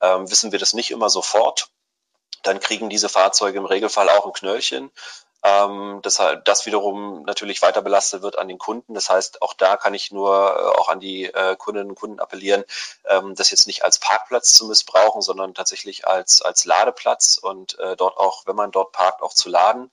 [0.00, 1.68] ähm, wissen wir das nicht immer sofort.
[2.42, 4.90] Dann kriegen diese Fahrzeuge im Regelfall auch ein Knöllchen
[5.42, 8.94] ähm, das, das wiederum natürlich weiter belastet wird an den Kunden.
[8.94, 12.20] Das heißt, auch da kann ich nur äh, auch an die äh, Kundinnen und Kunden
[12.20, 12.64] appellieren,
[13.06, 17.96] ähm, das jetzt nicht als Parkplatz zu missbrauchen, sondern tatsächlich als, als Ladeplatz und äh,
[17.96, 19.90] dort auch, wenn man dort parkt, auch zu laden,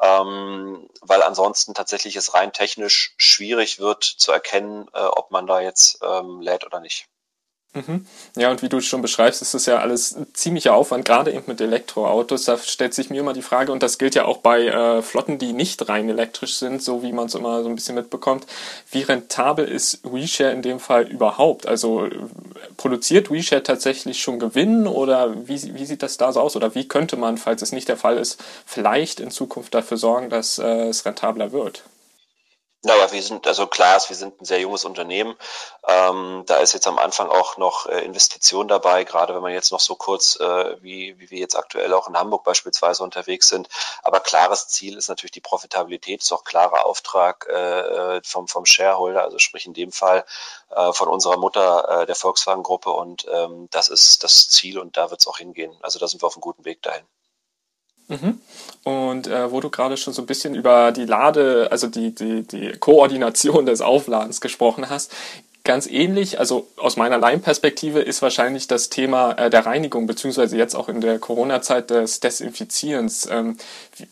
[0.00, 5.60] ähm, weil ansonsten tatsächlich es rein technisch schwierig wird zu erkennen, äh, ob man da
[5.60, 7.08] jetzt ähm, lädt oder nicht.
[7.74, 8.06] Mhm.
[8.36, 11.60] Ja, und wie du schon beschreibst, ist das ja alles ziemlicher Aufwand, gerade eben mit
[11.60, 12.44] Elektroautos.
[12.44, 15.38] Da stellt sich mir immer die Frage, und das gilt ja auch bei äh, Flotten,
[15.38, 18.46] die nicht rein elektrisch sind, so wie man es immer so ein bisschen mitbekommt.
[18.90, 21.66] Wie rentabel ist WeShare in dem Fall überhaupt?
[21.66, 22.08] Also
[22.78, 26.56] produziert WeShare tatsächlich schon Gewinn oder wie, wie sieht das da so aus?
[26.56, 30.30] Oder wie könnte man, falls es nicht der Fall ist, vielleicht in Zukunft dafür sorgen,
[30.30, 31.84] dass äh, es rentabler wird?
[32.84, 35.36] Naja, wir sind, also klar ist, wir sind ein sehr junges Unternehmen.
[35.88, 39.72] Ähm, da ist jetzt am Anfang auch noch äh, Investition dabei, gerade wenn man jetzt
[39.72, 43.68] noch so kurz, äh, wie, wie wir jetzt aktuell auch in Hamburg beispielsweise unterwegs sind.
[44.04, 49.24] Aber klares Ziel ist natürlich die Profitabilität, ist auch klarer Auftrag äh, vom, vom Shareholder,
[49.24, 50.24] also sprich in dem Fall
[50.70, 52.90] äh, von unserer Mutter äh, der Volkswagen-Gruppe.
[52.90, 55.76] Und ähm, das ist das Ziel und da wird es auch hingehen.
[55.82, 57.04] Also da sind wir auf einem guten Weg dahin.
[58.08, 58.40] Mhm.
[58.84, 62.42] Und äh, wo du gerade schon so ein bisschen über die Lade, also die, die,
[62.42, 65.12] die Koordination des Aufladens gesprochen hast,
[65.68, 70.74] ganz ähnlich, also aus meiner Laienperspektive ist wahrscheinlich das Thema äh, der Reinigung, beziehungsweise jetzt
[70.74, 73.28] auch in der Corona-Zeit des Desinfizierens.
[73.30, 73.58] Ähm,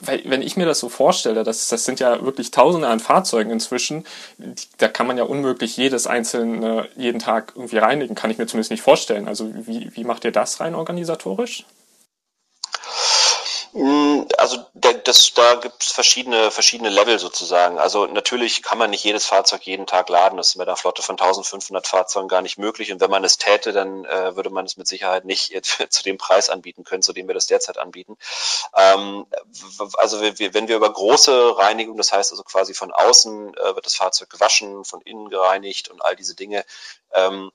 [0.00, 3.50] weil, wenn ich mir das so vorstelle, das, das sind ja wirklich Tausende an Fahrzeugen
[3.50, 4.04] inzwischen,
[4.76, 8.70] da kann man ja unmöglich jedes einzelne jeden Tag irgendwie reinigen, kann ich mir zumindest
[8.70, 9.26] nicht vorstellen.
[9.26, 11.64] Also wie, wie macht ihr das rein organisatorisch?
[13.76, 17.78] Mm, also das, da gibt es verschiedene, verschiedene Level sozusagen.
[17.78, 20.38] Also natürlich kann man nicht jedes Fahrzeug jeden Tag laden.
[20.38, 22.90] Das ist mit einer Flotte von 1500 Fahrzeugen gar nicht möglich.
[22.90, 25.52] Und wenn man es täte, dann äh, würde man es mit Sicherheit nicht
[25.90, 28.16] zu dem Preis anbieten können, zu dem wir das derzeit anbieten.
[28.74, 29.26] Ähm,
[29.98, 33.84] also wir, wenn wir über große Reinigung, das heißt also quasi von außen äh, wird
[33.84, 36.64] das Fahrzeug gewaschen, von innen gereinigt und all diese Dinge,
[37.12, 37.52] ähm,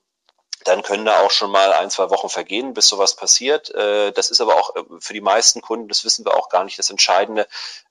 [0.64, 3.74] dann können da auch schon mal ein, zwei Wochen vergehen, bis sowas passiert.
[3.74, 6.64] Äh, das ist aber auch äh, für die meisten Kunden, das wissen wir auch gar
[6.64, 7.46] nicht, das Entscheidende,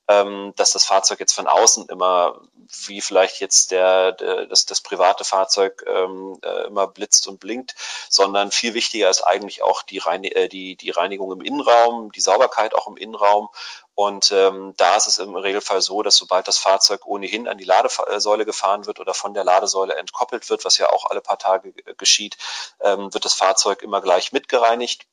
[0.07, 2.41] ähm, dass das Fahrzeug jetzt von außen immer,
[2.85, 7.75] wie vielleicht jetzt der, der das, das private Fahrzeug ähm, äh, immer blitzt und blinkt,
[8.09, 12.75] sondern viel wichtiger ist eigentlich auch die, Rein die, die Reinigung im Innenraum, die Sauberkeit
[12.75, 13.49] auch im Innenraum
[13.93, 17.65] und ähm, da ist es im Regelfall so, dass sobald das Fahrzeug ohnehin an die
[17.65, 21.73] Ladesäule gefahren wird oder von der Ladesäule entkoppelt wird, was ja auch alle paar Tage
[21.97, 22.37] geschieht,
[22.79, 25.05] ähm, wird das Fahrzeug immer gleich mitgereinigt.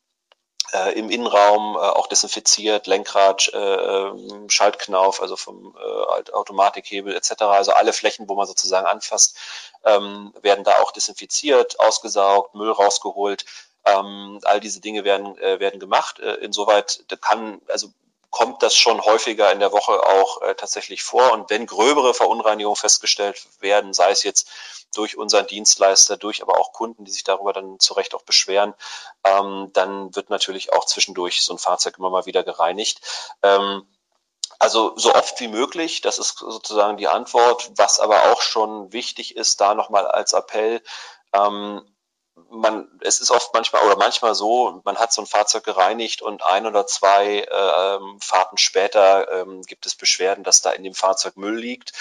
[0.73, 7.43] Äh, im Innenraum äh, auch desinfiziert, Lenkrad, äh, ähm, Schaltknauf, also vom äh, Automatikhebel etc.
[7.43, 9.37] Also alle Flächen, wo man sozusagen anfasst,
[9.85, 13.45] ähm, werden da auch desinfiziert, ausgesaugt, Müll rausgeholt
[13.87, 16.21] Ähm, all diese Dinge werden, äh, werden gemacht.
[16.21, 17.89] Äh, insoweit kann, also
[18.31, 21.33] kommt das schon häufiger in der Woche auch äh, tatsächlich vor.
[21.33, 24.49] Und wenn gröbere Verunreinigungen festgestellt werden, sei es jetzt
[24.95, 28.75] durch unseren Dienstleister, durch aber auch Kunden, die sich darüber dann zu Recht auch beschweren,
[29.25, 33.01] ähm, dann wird natürlich auch zwischendurch so ein Fahrzeug immer mal wieder gereinigt.
[33.43, 33.87] Ähm,
[34.59, 37.71] also so oft wie möglich, das ist sozusagen die Antwort.
[37.77, 40.83] Was aber auch schon wichtig ist, da nochmal als Appell,
[41.33, 41.83] ähm,
[42.51, 46.43] man, es ist oft manchmal oder manchmal so, man hat so ein Fahrzeug gereinigt und
[46.43, 51.37] ein oder zwei ähm, Fahrten später ähm, gibt es Beschwerden, dass da in dem Fahrzeug
[51.37, 51.93] Müll liegt.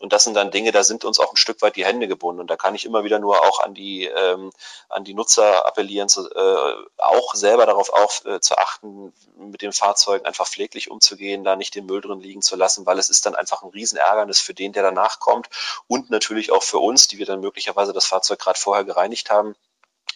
[0.00, 2.40] Und das sind dann Dinge, da sind uns auch ein Stück weit die Hände gebunden.
[2.40, 4.50] Und da kann ich immer wieder nur auch an die, ähm,
[4.88, 9.72] an die Nutzer appellieren, zu, äh, auch selber darauf auf, äh, zu achten, mit dem
[9.72, 13.26] Fahrzeug einfach pfleglich umzugehen, da nicht den Müll drin liegen zu lassen, weil es ist
[13.26, 15.48] dann einfach ein Riesenärgernis für den, der danach kommt
[15.86, 19.54] und natürlich auch für uns, die wir dann möglicherweise das Fahrzeug gerade vorher gereinigt haben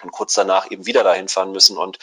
[0.02, 1.98] und kurz danach eben wieder dahin fahren müssen und,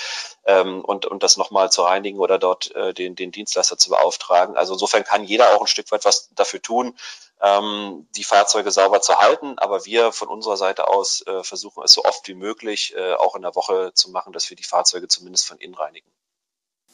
[0.45, 4.55] ähm, und, und das nochmal zu reinigen oder dort äh, den, den Dienstleister zu beauftragen.
[4.55, 6.97] Also insofern kann jeder auch ein Stück weit was dafür tun,
[7.41, 9.59] ähm, die Fahrzeuge sauber zu halten.
[9.59, 13.35] Aber wir von unserer Seite aus äh, versuchen es so oft wie möglich äh, auch
[13.35, 16.09] in der Woche zu machen, dass wir die Fahrzeuge zumindest von innen reinigen.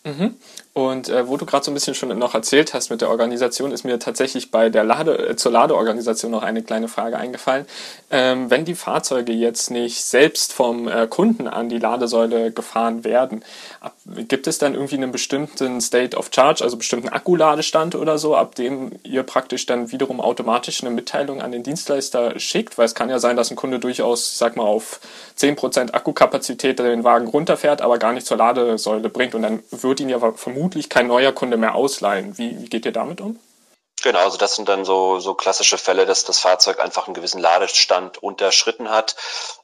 [0.03, 0.35] Mhm.
[0.77, 3.71] Und äh, wo du gerade so ein bisschen schon noch erzählt hast mit der Organisation,
[3.71, 7.65] ist mir tatsächlich bei der Lade, äh, zur Ladeorganisation noch eine kleine Frage eingefallen.
[8.11, 13.43] Ähm, wenn die Fahrzeuge jetzt nicht selbst vom äh, Kunden an die Ladesäule gefahren werden,
[13.81, 13.95] ab,
[14.27, 18.53] gibt es dann irgendwie einen bestimmten State of Charge, also bestimmten Akkuladestand oder so, ab
[18.53, 22.77] dem ihr praktisch dann wiederum automatisch eine Mitteilung an den Dienstleister schickt?
[22.77, 24.99] Weil es kann ja sein, dass ein Kunde durchaus, sag mal, auf
[25.39, 30.09] 10% Akkukapazität den Wagen runterfährt, aber gar nicht zur Ladesäule bringt und dann wird ihn
[30.09, 32.37] ja vermutlich kein neuer Kunde mehr ausleihen.
[32.37, 33.39] Wie, wie geht ihr damit um?
[34.03, 37.41] Genau, also das sind dann so, so klassische Fälle, dass das Fahrzeug einfach einen gewissen
[37.41, 39.15] Ladestand unterschritten hat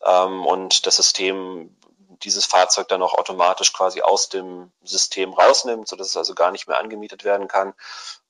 [0.03, 1.75] ähm, und das System
[2.23, 6.67] dieses Fahrzeug dann auch automatisch quasi aus dem System rausnimmt, sodass es also gar nicht
[6.67, 7.73] mehr angemietet werden kann.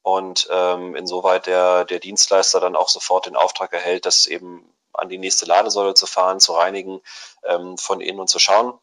[0.02, 5.10] Und ähm, insoweit der, der Dienstleister dann auch sofort den Auftrag erhält, das eben an
[5.10, 7.02] die nächste Ladesäule zu fahren, zu reinigen,
[7.44, 8.74] ähm, von innen und zu schauen.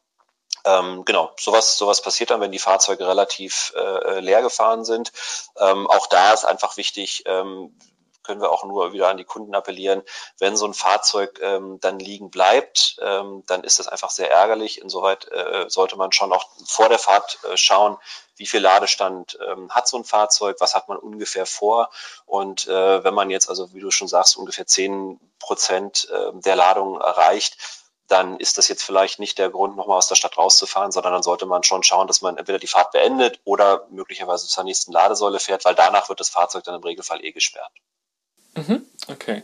[0.65, 5.13] Ähm, genau, sowas, sowas passiert dann, wenn die Fahrzeuge relativ äh, leer gefahren sind.
[5.59, 7.75] Ähm, auch da ist einfach wichtig, ähm,
[8.23, 10.03] können wir auch nur wieder an die Kunden appellieren,
[10.39, 14.81] wenn so ein Fahrzeug ähm, dann liegen bleibt, ähm, dann ist das einfach sehr ärgerlich.
[14.81, 17.97] Insoweit äh, sollte man schon auch vor der Fahrt äh, schauen,
[18.37, 21.91] wie viel Ladestand ähm, hat so ein Fahrzeug, was hat man ungefähr vor.
[22.25, 26.57] Und äh, wenn man jetzt, also wie du schon sagst, ungefähr zehn Prozent äh, der
[26.57, 27.57] Ladung erreicht,
[28.11, 31.23] dann ist das jetzt vielleicht nicht der Grund, nochmal aus der Stadt rauszufahren, sondern dann
[31.23, 35.39] sollte man schon schauen, dass man entweder die Fahrt beendet oder möglicherweise zur nächsten Ladesäule
[35.39, 37.71] fährt, weil danach wird das Fahrzeug dann im Regelfall eh gesperrt.
[38.55, 39.43] Mhm, okay.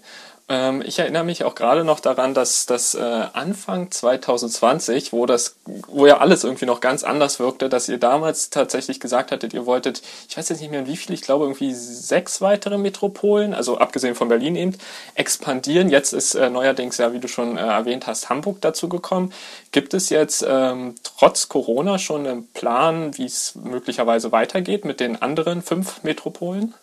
[0.49, 5.57] Ähm, ich erinnere mich auch gerade noch daran, dass das äh, Anfang 2020, wo das,
[5.65, 9.67] wo ja alles irgendwie noch ganz anders wirkte, dass ihr damals tatsächlich gesagt hattet, ihr
[9.67, 13.79] wolltet, ich weiß jetzt nicht mehr wie viel, ich glaube irgendwie sechs weitere Metropolen, also
[13.79, 14.79] abgesehen von Berlin eben,
[15.17, 15.89] expandieren.
[15.89, 19.33] Jetzt ist äh, neuerdings ja, wie du schon äh, erwähnt hast, Hamburg dazu gekommen.
[19.73, 25.21] Gibt es jetzt ähm, trotz Corona schon einen Plan, wie es möglicherweise weitergeht mit den
[25.21, 26.75] anderen fünf Metropolen?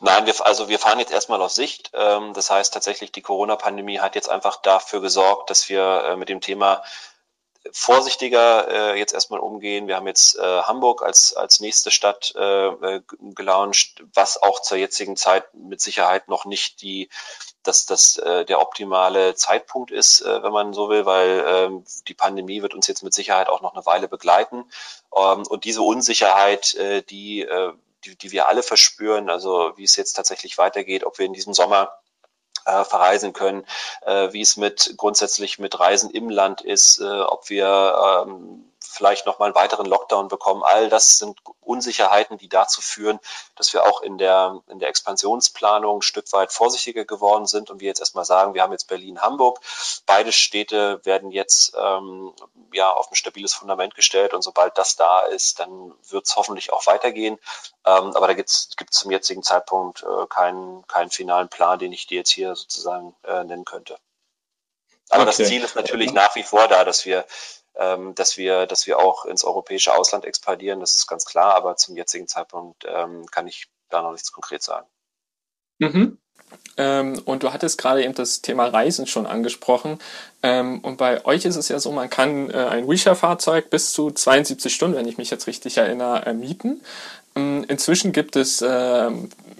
[0.00, 1.90] Nein, wir, also wir fahren jetzt erstmal auf Sicht.
[1.94, 6.28] Ähm, das heißt tatsächlich, die Corona-Pandemie hat jetzt einfach dafür gesorgt, dass wir äh, mit
[6.28, 6.82] dem Thema
[7.72, 9.86] vorsichtiger äh, jetzt erstmal umgehen.
[9.86, 15.54] Wir haben jetzt äh, Hamburg als, als nächste Stadt gelauncht, was auch zur jetzigen Zeit
[15.54, 17.08] mit Sicherheit noch nicht die,
[17.62, 21.70] dass das äh, der optimale Zeitpunkt ist, wenn man so will, weil äh,
[22.06, 24.66] die Pandemie wird uns jetzt mit Sicherheit auch noch eine Weile begleiten.
[25.16, 27.72] Ähm, und diese Unsicherheit, äh, die äh,
[28.04, 31.54] die, die wir alle verspüren, also wie es jetzt tatsächlich weitergeht, ob wir in diesem
[31.54, 31.92] Sommer
[32.66, 33.66] äh, verreisen können,
[34.02, 39.26] äh, wie es mit grundsätzlich mit Reisen im Land ist, äh, ob wir ähm, vielleicht
[39.26, 40.62] nochmal einen weiteren Lockdown bekommen.
[40.62, 43.18] All das sind Unsicherheiten, die dazu führen,
[43.56, 47.80] dass wir auch in der, in der Expansionsplanung ein Stück weit vorsichtiger geworden sind und
[47.80, 49.60] wir jetzt erstmal sagen, wir haben jetzt Berlin, Hamburg.
[50.06, 52.34] Beide Städte werden jetzt ähm,
[52.72, 56.72] ja auf ein stabiles Fundament gestellt und sobald das da ist, dann wird es hoffentlich
[56.72, 57.38] auch weitergehen.
[57.86, 62.06] Ähm, aber da gibt es zum jetzigen Zeitpunkt äh, keinen, keinen finalen Plan, den ich
[62.06, 63.98] dir jetzt hier sozusagen äh, nennen könnte.
[65.08, 65.34] Aber okay.
[65.36, 67.24] das Ziel ist natürlich nach wie vor da, dass wir
[67.76, 70.80] ähm, dass wir, dass wir auch ins europäische Ausland expandieren.
[70.80, 74.62] Das ist ganz klar, aber zum jetzigen Zeitpunkt ähm, kann ich da noch nichts konkret
[74.62, 74.86] sagen.
[75.78, 76.18] Mhm.
[76.76, 79.98] Ähm, und du hattest gerade eben das Thema Reisen schon angesprochen.
[80.42, 84.10] Ähm, und bei euch ist es ja so, man kann äh, ein Wisha-Fahrzeug bis zu
[84.10, 86.80] 72 Stunden, wenn ich mich jetzt richtig erinnere, äh, mieten.
[87.36, 89.10] Ähm, inzwischen gibt es, äh,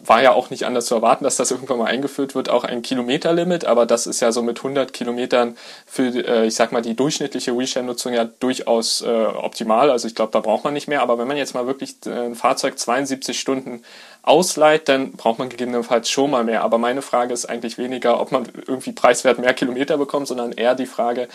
[0.07, 2.83] war ja auch nicht anders zu erwarten, dass das irgendwann mal eingeführt wird, auch ein
[2.83, 5.57] Kilometerlimit, aber das ist ja so mit 100 Kilometern
[5.87, 9.91] für, äh, ich sag mal, die durchschnittliche WeShare-Nutzung ja durchaus äh, optimal.
[9.91, 11.03] Also ich glaube, da braucht man nicht mehr.
[11.03, 13.83] Aber wenn man jetzt mal wirklich äh, ein Fahrzeug 72 Stunden
[14.23, 16.63] ausleiht, dann braucht man gegebenenfalls schon mal mehr.
[16.63, 20.75] Aber meine Frage ist eigentlich weniger, ob man irgendwie preiswert mehr Kilometer bekommt, sondern eher
[20.75, 21.29] die Frage,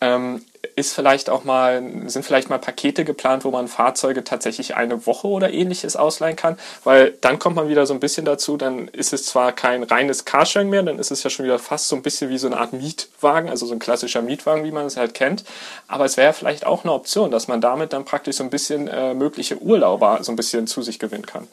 [0.00, 0.42] ähm,
[0.76, 5.26] ist vielleicht auch mal, sind vielleicht mal Pakete geplant, wo man Fahrzeuge tatsächlich eine Woche
[5.26, 9.12] oder ähnliches ausleihen kann, weil dann kommt man wieder so ein bisschen dazu, dann ist
[9.12, 12.02] es zwar kein reines Carsharing mehr, dann ist es ja schon wieder fast so ein
[12.02, 15.14] bisschen wie so eine Art Mietwagen, also so ein klassischer Mietwagen, wie man es halt
[15.14, 15.44] kennt,
[15.88, 18.88] aber es wäre vielleicht auch eine Option, dass man damit dann praktisch so ein bisschen
[18.88, 21.48] äh, mögliche Urlauber so ein bisschen zu sich gewinnen kann.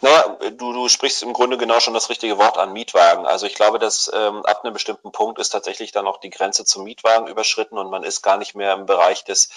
[0.00, 3.26] Na, du, du sprichst im Grunde genau schon das richtige Wort an Mietwagen.
[3.26, 6.64] Also ich glaube, dass ähm, ab einem bestimmten Punkt ist tatsächlich dann auch die Grenze
[6.64, 9.48] zum Mietwagen überschritten und man ist gar nicht mehr im Bereich des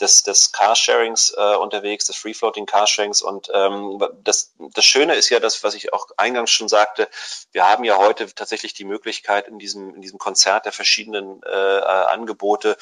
[0.00, 3.22] des, des Carsharings äh, unterwegs, des Free-Floating Carsharings.
[3.22, 7.08] Und ähm, das, das Schöne ist ja das, was ich auch eingangs schon sagte,
[7.52, 11.48] wir haben ja heute tatsächlich die Möglichkeit, in diesem, in diesem Konzert der verschiedenen äh,
[11.48, 12.76] Angebote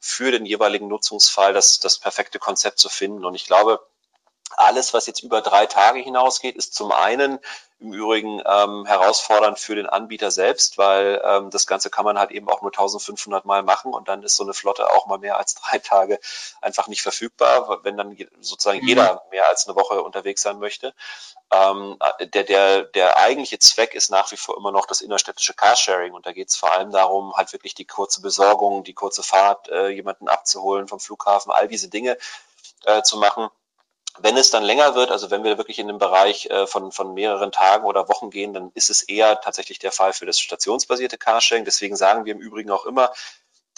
[0.00, 3.24] für den jeweiligen Nutzungsfall das, das perfekte Konzept zu finden.
[3.24, 3.80] Und ich glaube,
[4.56, 7.38] alles, was jetzt über drei Tage hinausgeht, ist zum einen
[7.80, 12.32] im Übrigen ähm, herausfordernd für den Anbieter selbst, weil ähm, das Ganze kann man halt
[12.32, 15.36] eben auch nur 1500 Mal machen und dann ist so eine Flotte auch mal mehr
[15.36, 16.18] als drei Tage
[16.60, 18.88] einfach nicht verfügbar, wenn dann sozusagen mhm.
[18.88, 20.92] jeder mehr als eine Woche unterwegs sein möchte.
[21.52, 21.98] Ähm,
[22.34, 26.26] der, der, der eigentliche Zweck ist nach wie vor immer noch das innerstädtische Carsharing und
[26.26, 29.88] da geht es vor allem darum, halt wirklich die kurze Besorgung, die kurze Fahrt, äh,
[29.88, 32.18] jemanden abzuholen vom Flughafen, all diese Dinge
[32.86, 33.50] äh, zu machen
[34.20, 37.14] wenn es dann länger wird, also wenn wir wirklich in den Bereich äh, von, von
[37.14, 41.18] mehreren Tagen oder Wochen gehen, dann ist es eher tatsächlich der Fall für das stationsbasierte
[41.18, 41.64] Carsharing.
[41.64, 43.12] Deswegen sagen wir im Übrigen auch immer,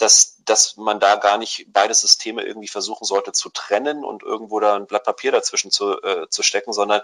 [0.01, 4.59] dass, dass man da gar nicht beide Systeme irgendwie versuchen sollte zu trennen und irgendwo
[4.59, 7.01] da ein Blatt Papier dazwischen zu, äh, zu stecken, sondern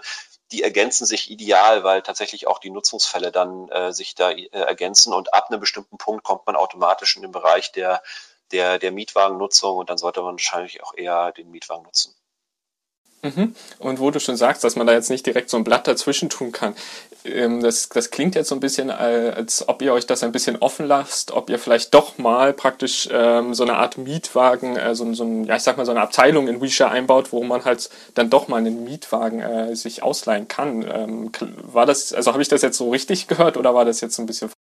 [0.50, 5.12] die ergänzen sich ideal, weil tatsächlich auch die Nutzungsfälle dann äh, sich da äh, ergänzen
[5.12, 8.02] und ab einem bestimmten Punkt kommt man automatisch in den Bereich der,
[8.50, 12.16] der, der Mietwagennutzung und dann sollte man wahrscheinlich auch eher den Mietwagen nutzen.
[13.22, 13.54] Mhm.
[13.80, 16.28] Und wo du schon sagst, dass man da jetzt nicht direkt so ein Blatt dazwischen
[16.28, 16.76] tun kann,
[17.24, 20.30] ähm, das, das klingt jetzt so ein bisschen, äh, als ob ihr euch das ein
[20.30, 24.94] bisschen offen lasst, ob ihr vielleicht doch mal praktisch ähm, so eine Art Mietwagen, äh,
[24.94, 27.64] so, so ein, ja ich sag mal so eine Abteilung in WeShare einbaut, wo man
[27.64, 30.82] halt dann doch mal einen Mietwagen äh, sich ausleihen kann.
[30.82, 34.14] Ähm, war das, also habe ich das jetzt so richtig gehört oder war das jetzt
[34.14, 34.52] so ein bisschen?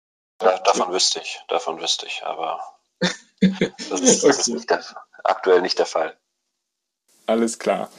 [0.42, 2.60] Ja, davon wüsste ich, davon wüsste ich, aber
[3.42, 4.84] das ist, das ist nicht der,
[5.24, 6.18] aktuell nicht der Fall.
[7.28, 7.90] Alles klar.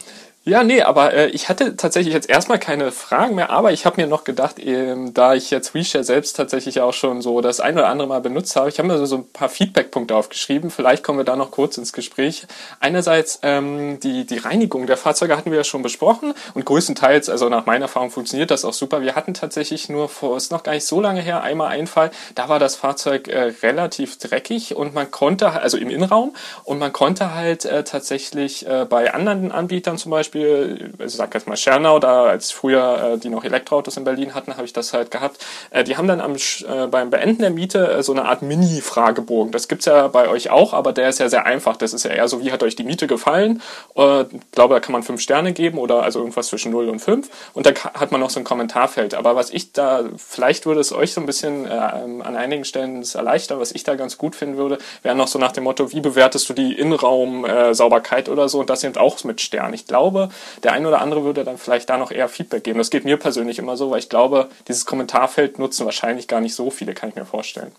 [0.45, 4.01] Ja, nee, aber äh, ich hatte tatsächlich jetzt erstmal keine Fragen mehr, aber ich habe
[4.01, 7.75] mir noch gedacht, ähm, da ich jetzt WeShare selbst tatsächlich auch schon so das ein
[7.77, 11.19] oder andere Mal benutzt habe, ich habe mir so ein paar Feedback-Punkte aufgeschrieben, vielleicht kommen
[11.19, 12.47] wir da noch kurz ins Gespräch.
[12.81, 17.51] Einerseits ähm, die, die Reinigung der Fahrzeuge hatten wir ja schon besprochen und größtenteils, also
[17.51, 19.03] nach meiner Erfahrung funktioniert das auch super.
[19.03, 22.11] Wir hatten tatsächlich nur vor, ist noch gar nicht so lange her, einmal einen Fall,
[22.37, 26.35] da war das Fahrzeug äh, relativ dreckig und man konnte, also im Innenraum,
[26.65, 31.33] und man konnte halt äh, tatsächlich äh, bei anderen Anbietern zum Beispiel Beispiel, ich sag
[31.35, 34.73] jetzt mal Schernau, da als früher äh, die noch Elektroautos in Berlin hatten, habe ich
[34.73, 35.45] das halt gehabt.
[35.71, 39.53] Äh, die haben dann am, äh, beim Beenden der Miete äh, so eine Art Mini-Fragebogen.
[39.53, 41.77] Das gibt's ja bei euch auch, aber der ist ja sehr einfach.
[41.77, 43.63] Das ist ja eher so, wie hat euch die Miete gefallen?
[43.97, 46.99] Äh, ich glaube, da kann man fünf Sterne geben oder also irgendwas zwischen 0 und
[47.01, 47.29] 5.
[47.55, 49.15] Und da hat man noch so ein Kommentarfeld.
[49.15, 53.03] Aber was ich da, vielleicht würde es euch so ein bisschen äh, an einigen Stellen
[53.15, 56.01] erleichtern, was ich da ganz gut finden würde, wäre noch so nach dem Motto, wie
[56.01, 58.61] bewertest du die Innenraum-Sauberkeit oder so?
[58.61, 59.75] Und das sind auch mit Sternen.
[59.75, 60.18] Ich glaube,
[60.63, 62.79] der ein oder andere würde dann vielleicht da noch eher Feedback geben.
[62.79, 66.55] Das geht mir persönlich immer so, weil ich glaube, dieses Kommentarfeld nutzen wahrscheinlich gar nicht
[66.55, 67.73] so viele, kann ich mir vorstellen.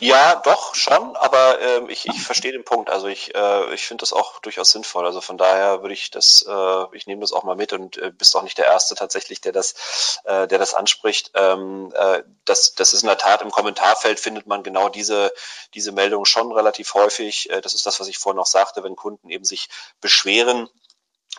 [0.00, 2.90] Ja, doch, schon, aber äh, ich, ich verstehe den Punkt.
[2.90, 5.06] Also ich, äh, ich finde das auch durchaus sinnvoll.
[5.06, 8.10] Also von daher würde ich das, äh, ich nehme das auch mal mit und äh,
[8.10, 11.30] bist auch nicht der Erste tatsächlich, der das, äh, der das anspricht.
[11.34, 15.32] Ähm, äh, das, das ist in der Tat im Kommentarfeld findet man genau diese,
[15.74, 17.50] diese Meldung schon relativ häufig.
[17.50, 19.68] Äh, das ist das, was ich vorhin noch sagte, wenn Kunden eben sich
[20.00, 20.68] beschweren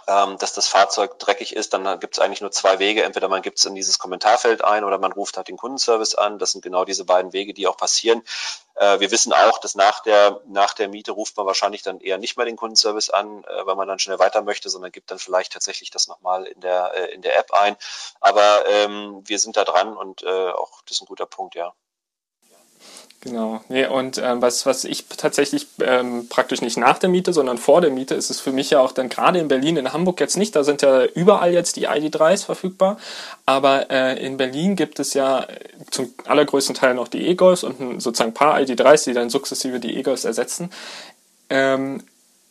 [0.07, 3.03] ähm, dass das Fahrzeug dreckig ist, dann gibt es eigentlich nur zwei Wege.
[3.03, 6.37] Entweder man gibt es in dieses Kommentarfeld ein oder man ruft halt den Kundenservice an.
[6.37, 8.21] Das sind genau diese beiden Wege, die auch passieren.
[8.75, 12.17] Äh, wir wissen auch, dass nach der, nach der Miete ruft man wahrscheinlich dann eher
[12.17, 15.19] nicht mehr den Kundenservice an, äh, weil man dann schnell weiter möchte, sondern gibt dann
[15.19, 17.75] vielleicht tatsächlich das nochmal in der, äh, in der App ein.
[18.19, 21.73] Aber ähm, wir sind da dran und äh, auch das ist ein guter Punkt, ja.
[23.25, 23.59] Genau.
[23.69, 27.81] Nee, und ähm, was, was ich tatsächlich ähm, praktisch nicht nach der Miete, sondern vor
[27.81, 30.37] der Miete, ist es für mich ja auch dann gerade in Berlin, in Hamburg jetzt
[30.37, 32.97] nicht, da sind ja überall jetzt die ID3s verfügbar,
[33.47, 35.47] aber äh, in Berlin gibt es ja
[35.89, 39.97] zum allergrößten Teil noch die E-Golfs und sozusagen ein paar ID3s, die dann sukzessive die
[39.97, 40.69] E-Golfs ersetzen.
[41.49, 42.03] Ähm,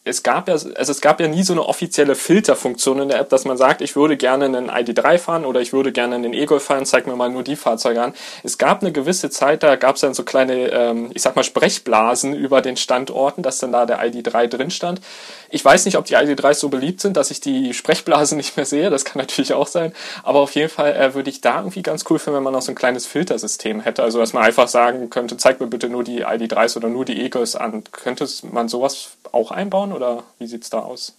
[0.06, 3.30] es gab ja, also es gab ja nie so eine offizielle Filterfunktion in der App,
[3.30, 6.64] dass man sagt, ich würde gerne einen ID3 fahren oder ich würde gerne einen E-Golf
[6.64, 8.12] fahren, zeig mir mal nur die Fahrzeuge an.
[8.42, 11.42] Es gab eine gewisse Zeit, da gab es dann so kleine, ähm, ich sag mal,
[11.42, 15.00] Sprechblasen über den Standorten, dass dann da der ID3 drin stand.
[15.48, 18.66] Ich weiß nicht, ob die ID3s so beliebt sind, dass ich die Sprechblasen nicht mehr
[18.66, 21.82] sehe, das kann natürlich auch sein, aber auf jeden Fall äh, würde ich da irgendwie
[21.82, 24.68] ganz cool finden, wenn man noch so ein kleines Filtersystem hätte, also dass man einfach
[24.68, 27.84] sagen könnte, zeig mir bitte nur die ID3s oder nur die E-Golfs an.
[27.90, 31.14] Könnte man sowas auch einbauen oder wie sieht's da aus?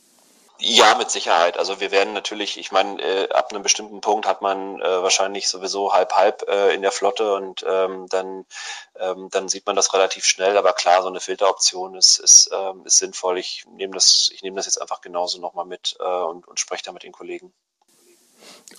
[0.58, 1.58] Ja, mit Sicherheit.
[1.58, 5.50] Also wir werden natürlich, ich meine, äh, ab einem bestimmten Punkt hat man äh, wahrscheinlich
[5.50, 8.46] sowieso halb-halb äh, in der Flotte und ähm, dann,
[8.98, 10.58] ähm, dann sieht man das relativ schnell.
[10.58, 13.38] Aber klar, so eine Filteroption ist, ist, ähm, ist sinnvoll.
[13.38, 16.94] Ich nehme das, ich das jetzt einfach genauso nochmal mit äh, und, und spreche da
[16.94, 17.54] mit den Kollegen.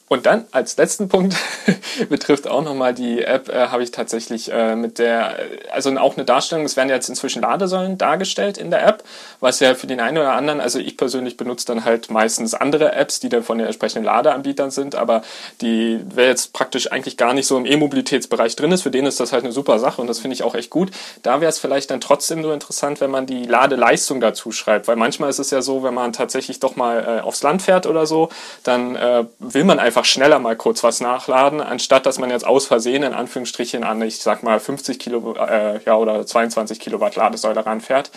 [0.09, 1.35] Und dann als letzten Punkt
[2.09, 5.37] betrifft auch nochmal die App, äh, habe ich tatsächlich äh, mit der,
[5.73, 9.03] also auch eine Darstellung, es werden jetzt inzwischen Ladesäulen dargestellt in der App,
[9.41, 12.93] was ja für den einen oder anderen, also ich persönlich benutze dann halt meistens andere
[12.93, 15.23] Apps, die dann von den entsprechenden Ladeanbietern sind, aber
[15.61, 19.19] die, wer jetzt praktisch eigentlich gar nicht so im E-Mobilitätsbereich drin ist, für den ist
[19.19, 20.93] das halt eine super Sache und das finde ich auch echt gut.
[21.25, 24.97] Da wäre es vielleicht dann trotzdem nur interessant, wenn man die Ladeleistung dazu schreibt, weil
[24.97, 28.07] manchmal ist es ja so, wenn man tatsächlich doch mal äh, aufs Land fährt oder
[28.07, 28.29] so,
[28.63, 32.67] dann äh, will man einfach schneller mal kurz was nachladen, anstatt dass man jetzt aus
[32.67, 37.65] Versehen in Anführungsstrichen an, ich sag mal, 50 Kilo äh, ja, oder 22 Kilowatt Ladesäule
[37.65, 38.11] ranfährt.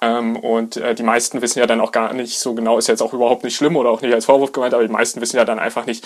[0.00, 3.02] Ähm, und äh, die meisten wissen ja dann auch gar nicht so genau, ist jetzt
[3.02, 5.44] auch überhaupt nicht schlimm oder auch nicht als Vorwurf gemeint, aber die meisten wissen ja
[5.44, 6.04] dann einfach nicht,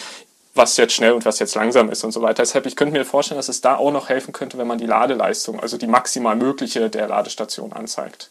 [0.55, 2.43] was jetzt schnell und was jetzt langsam ist und so weiter.
[2.43, 4.87] Deshalb, ich könnte mir vorstellen, dass es da auch noch helfen könnte, wenn man die
[4.87, 8.31] Ladeleistung, also die maximal mögliche der Ladestation anzeigt.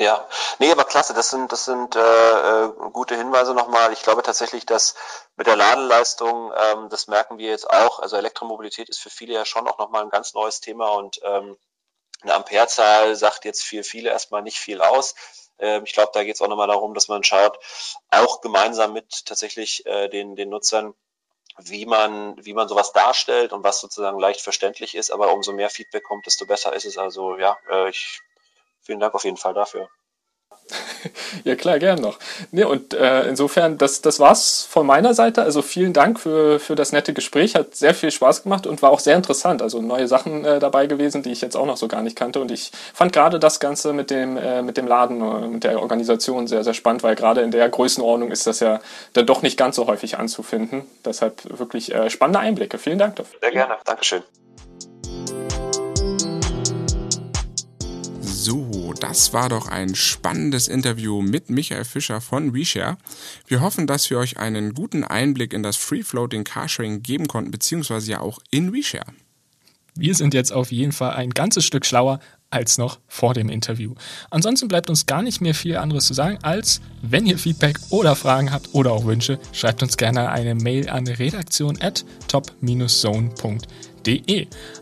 [0.00, 0.26] Ja,
[0.58, 3.92] nee, aber klasse, das sind, das sind äh, äh, gute Hinweise nochmal.
[3.92, 4.94] Ich glaube tatsächlich, dass
[5.36, 9.44] mit der Ladeleistung, ähm, das merken wir jetzt auch, also Elektromobilität ist für viele ja
[9.44, 11.54] schon auch nochmal ein ganz neues Thema und ähm,
[12.22, 15.14] eine Amperezahl sagt jetzt für viele erstmal nicht viel aus.
[15.58, 17.58] Ähm, ich glaube, da geht es auch nochmal darum, dass man schaut,
[18.10, 20.94] auch gemeinsam mit tatsächlich äh, den, den Nutzern,
[21.58, 25.68] wie man, wie man sowas darstellt und was sozusagen leicht verständlich ist, aber umso mehr
[25.68, 26.96] Feedback kommt, desto besser ist es.
[26.96, 28.22] Also ja, äh, ich
[28.82, 29.88] vielen Dank auf jeden Fall dafür.
[31.44, 32.18] ja klar, gern noch.
[32.50, 35.42] Nee, und äh, insofern, das, das war's von meiner Seite.
[35.42, 37.54] Also vielen Dank für, für das nette Gespräch.
[37.54, 39.62] Hat sehr viel Spaß gemacht und war auch sehr interessant.
[39.62, 42.40] Also neue Sachen äh, dabei gewesen, die ich jetzt auch noch so gar nicht kannte.
[42.40, 45.80] Und ich fand gerade das Ganze mit dem, äh, mit dem Laden, äh, mit der
[45.80, 48.80] Organisation sehr, sehr spannend, weil gerade in der Größenordnung ist das ja
[49.12, 50.86] dann doch nicht ganz so häufig anzufinden.
[51.04, 52.78] Deshalb wirklich äh, spannende Einblicke.
[52.78, 53.38] Vielen Dank dafür.
[53.40, 53.76] Sehr gerne.
[53.84, 54.22] Dankeschön.
[58.42, 62.96] So, das war doch ein spannendes Interview mit Michael Fischer von WeShare.
[63.46, 68.12] Wir hoffen, dass wir euch einen guten Einblick in das Free-Floating Carsharing geben konnten, beziehungsweise
[68.12, 69.12] ja auch in WeShare.
[69.94, 72.18] Wir sind jetzt auf jeden Fall ein ganzes Stück schlauer
[72.48, 73.94] als noch vor dem Interview.
[74.30, 78.16] Ansonsten bleibt uns gar nicht mehr viel anderes zu sagen, als wenn ihr Feedback oder
[78.16, 83.89] Fragen habt oder auch Wünsche, schreibt uns gerne eine Mail an redaktion at top-zone.de.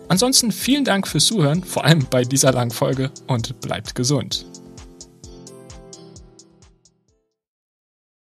[0.08, 4.47] Ansonsten vielen Dank fürs Zuhören, vor allem bei dieser langen Folge und bleibt gesund.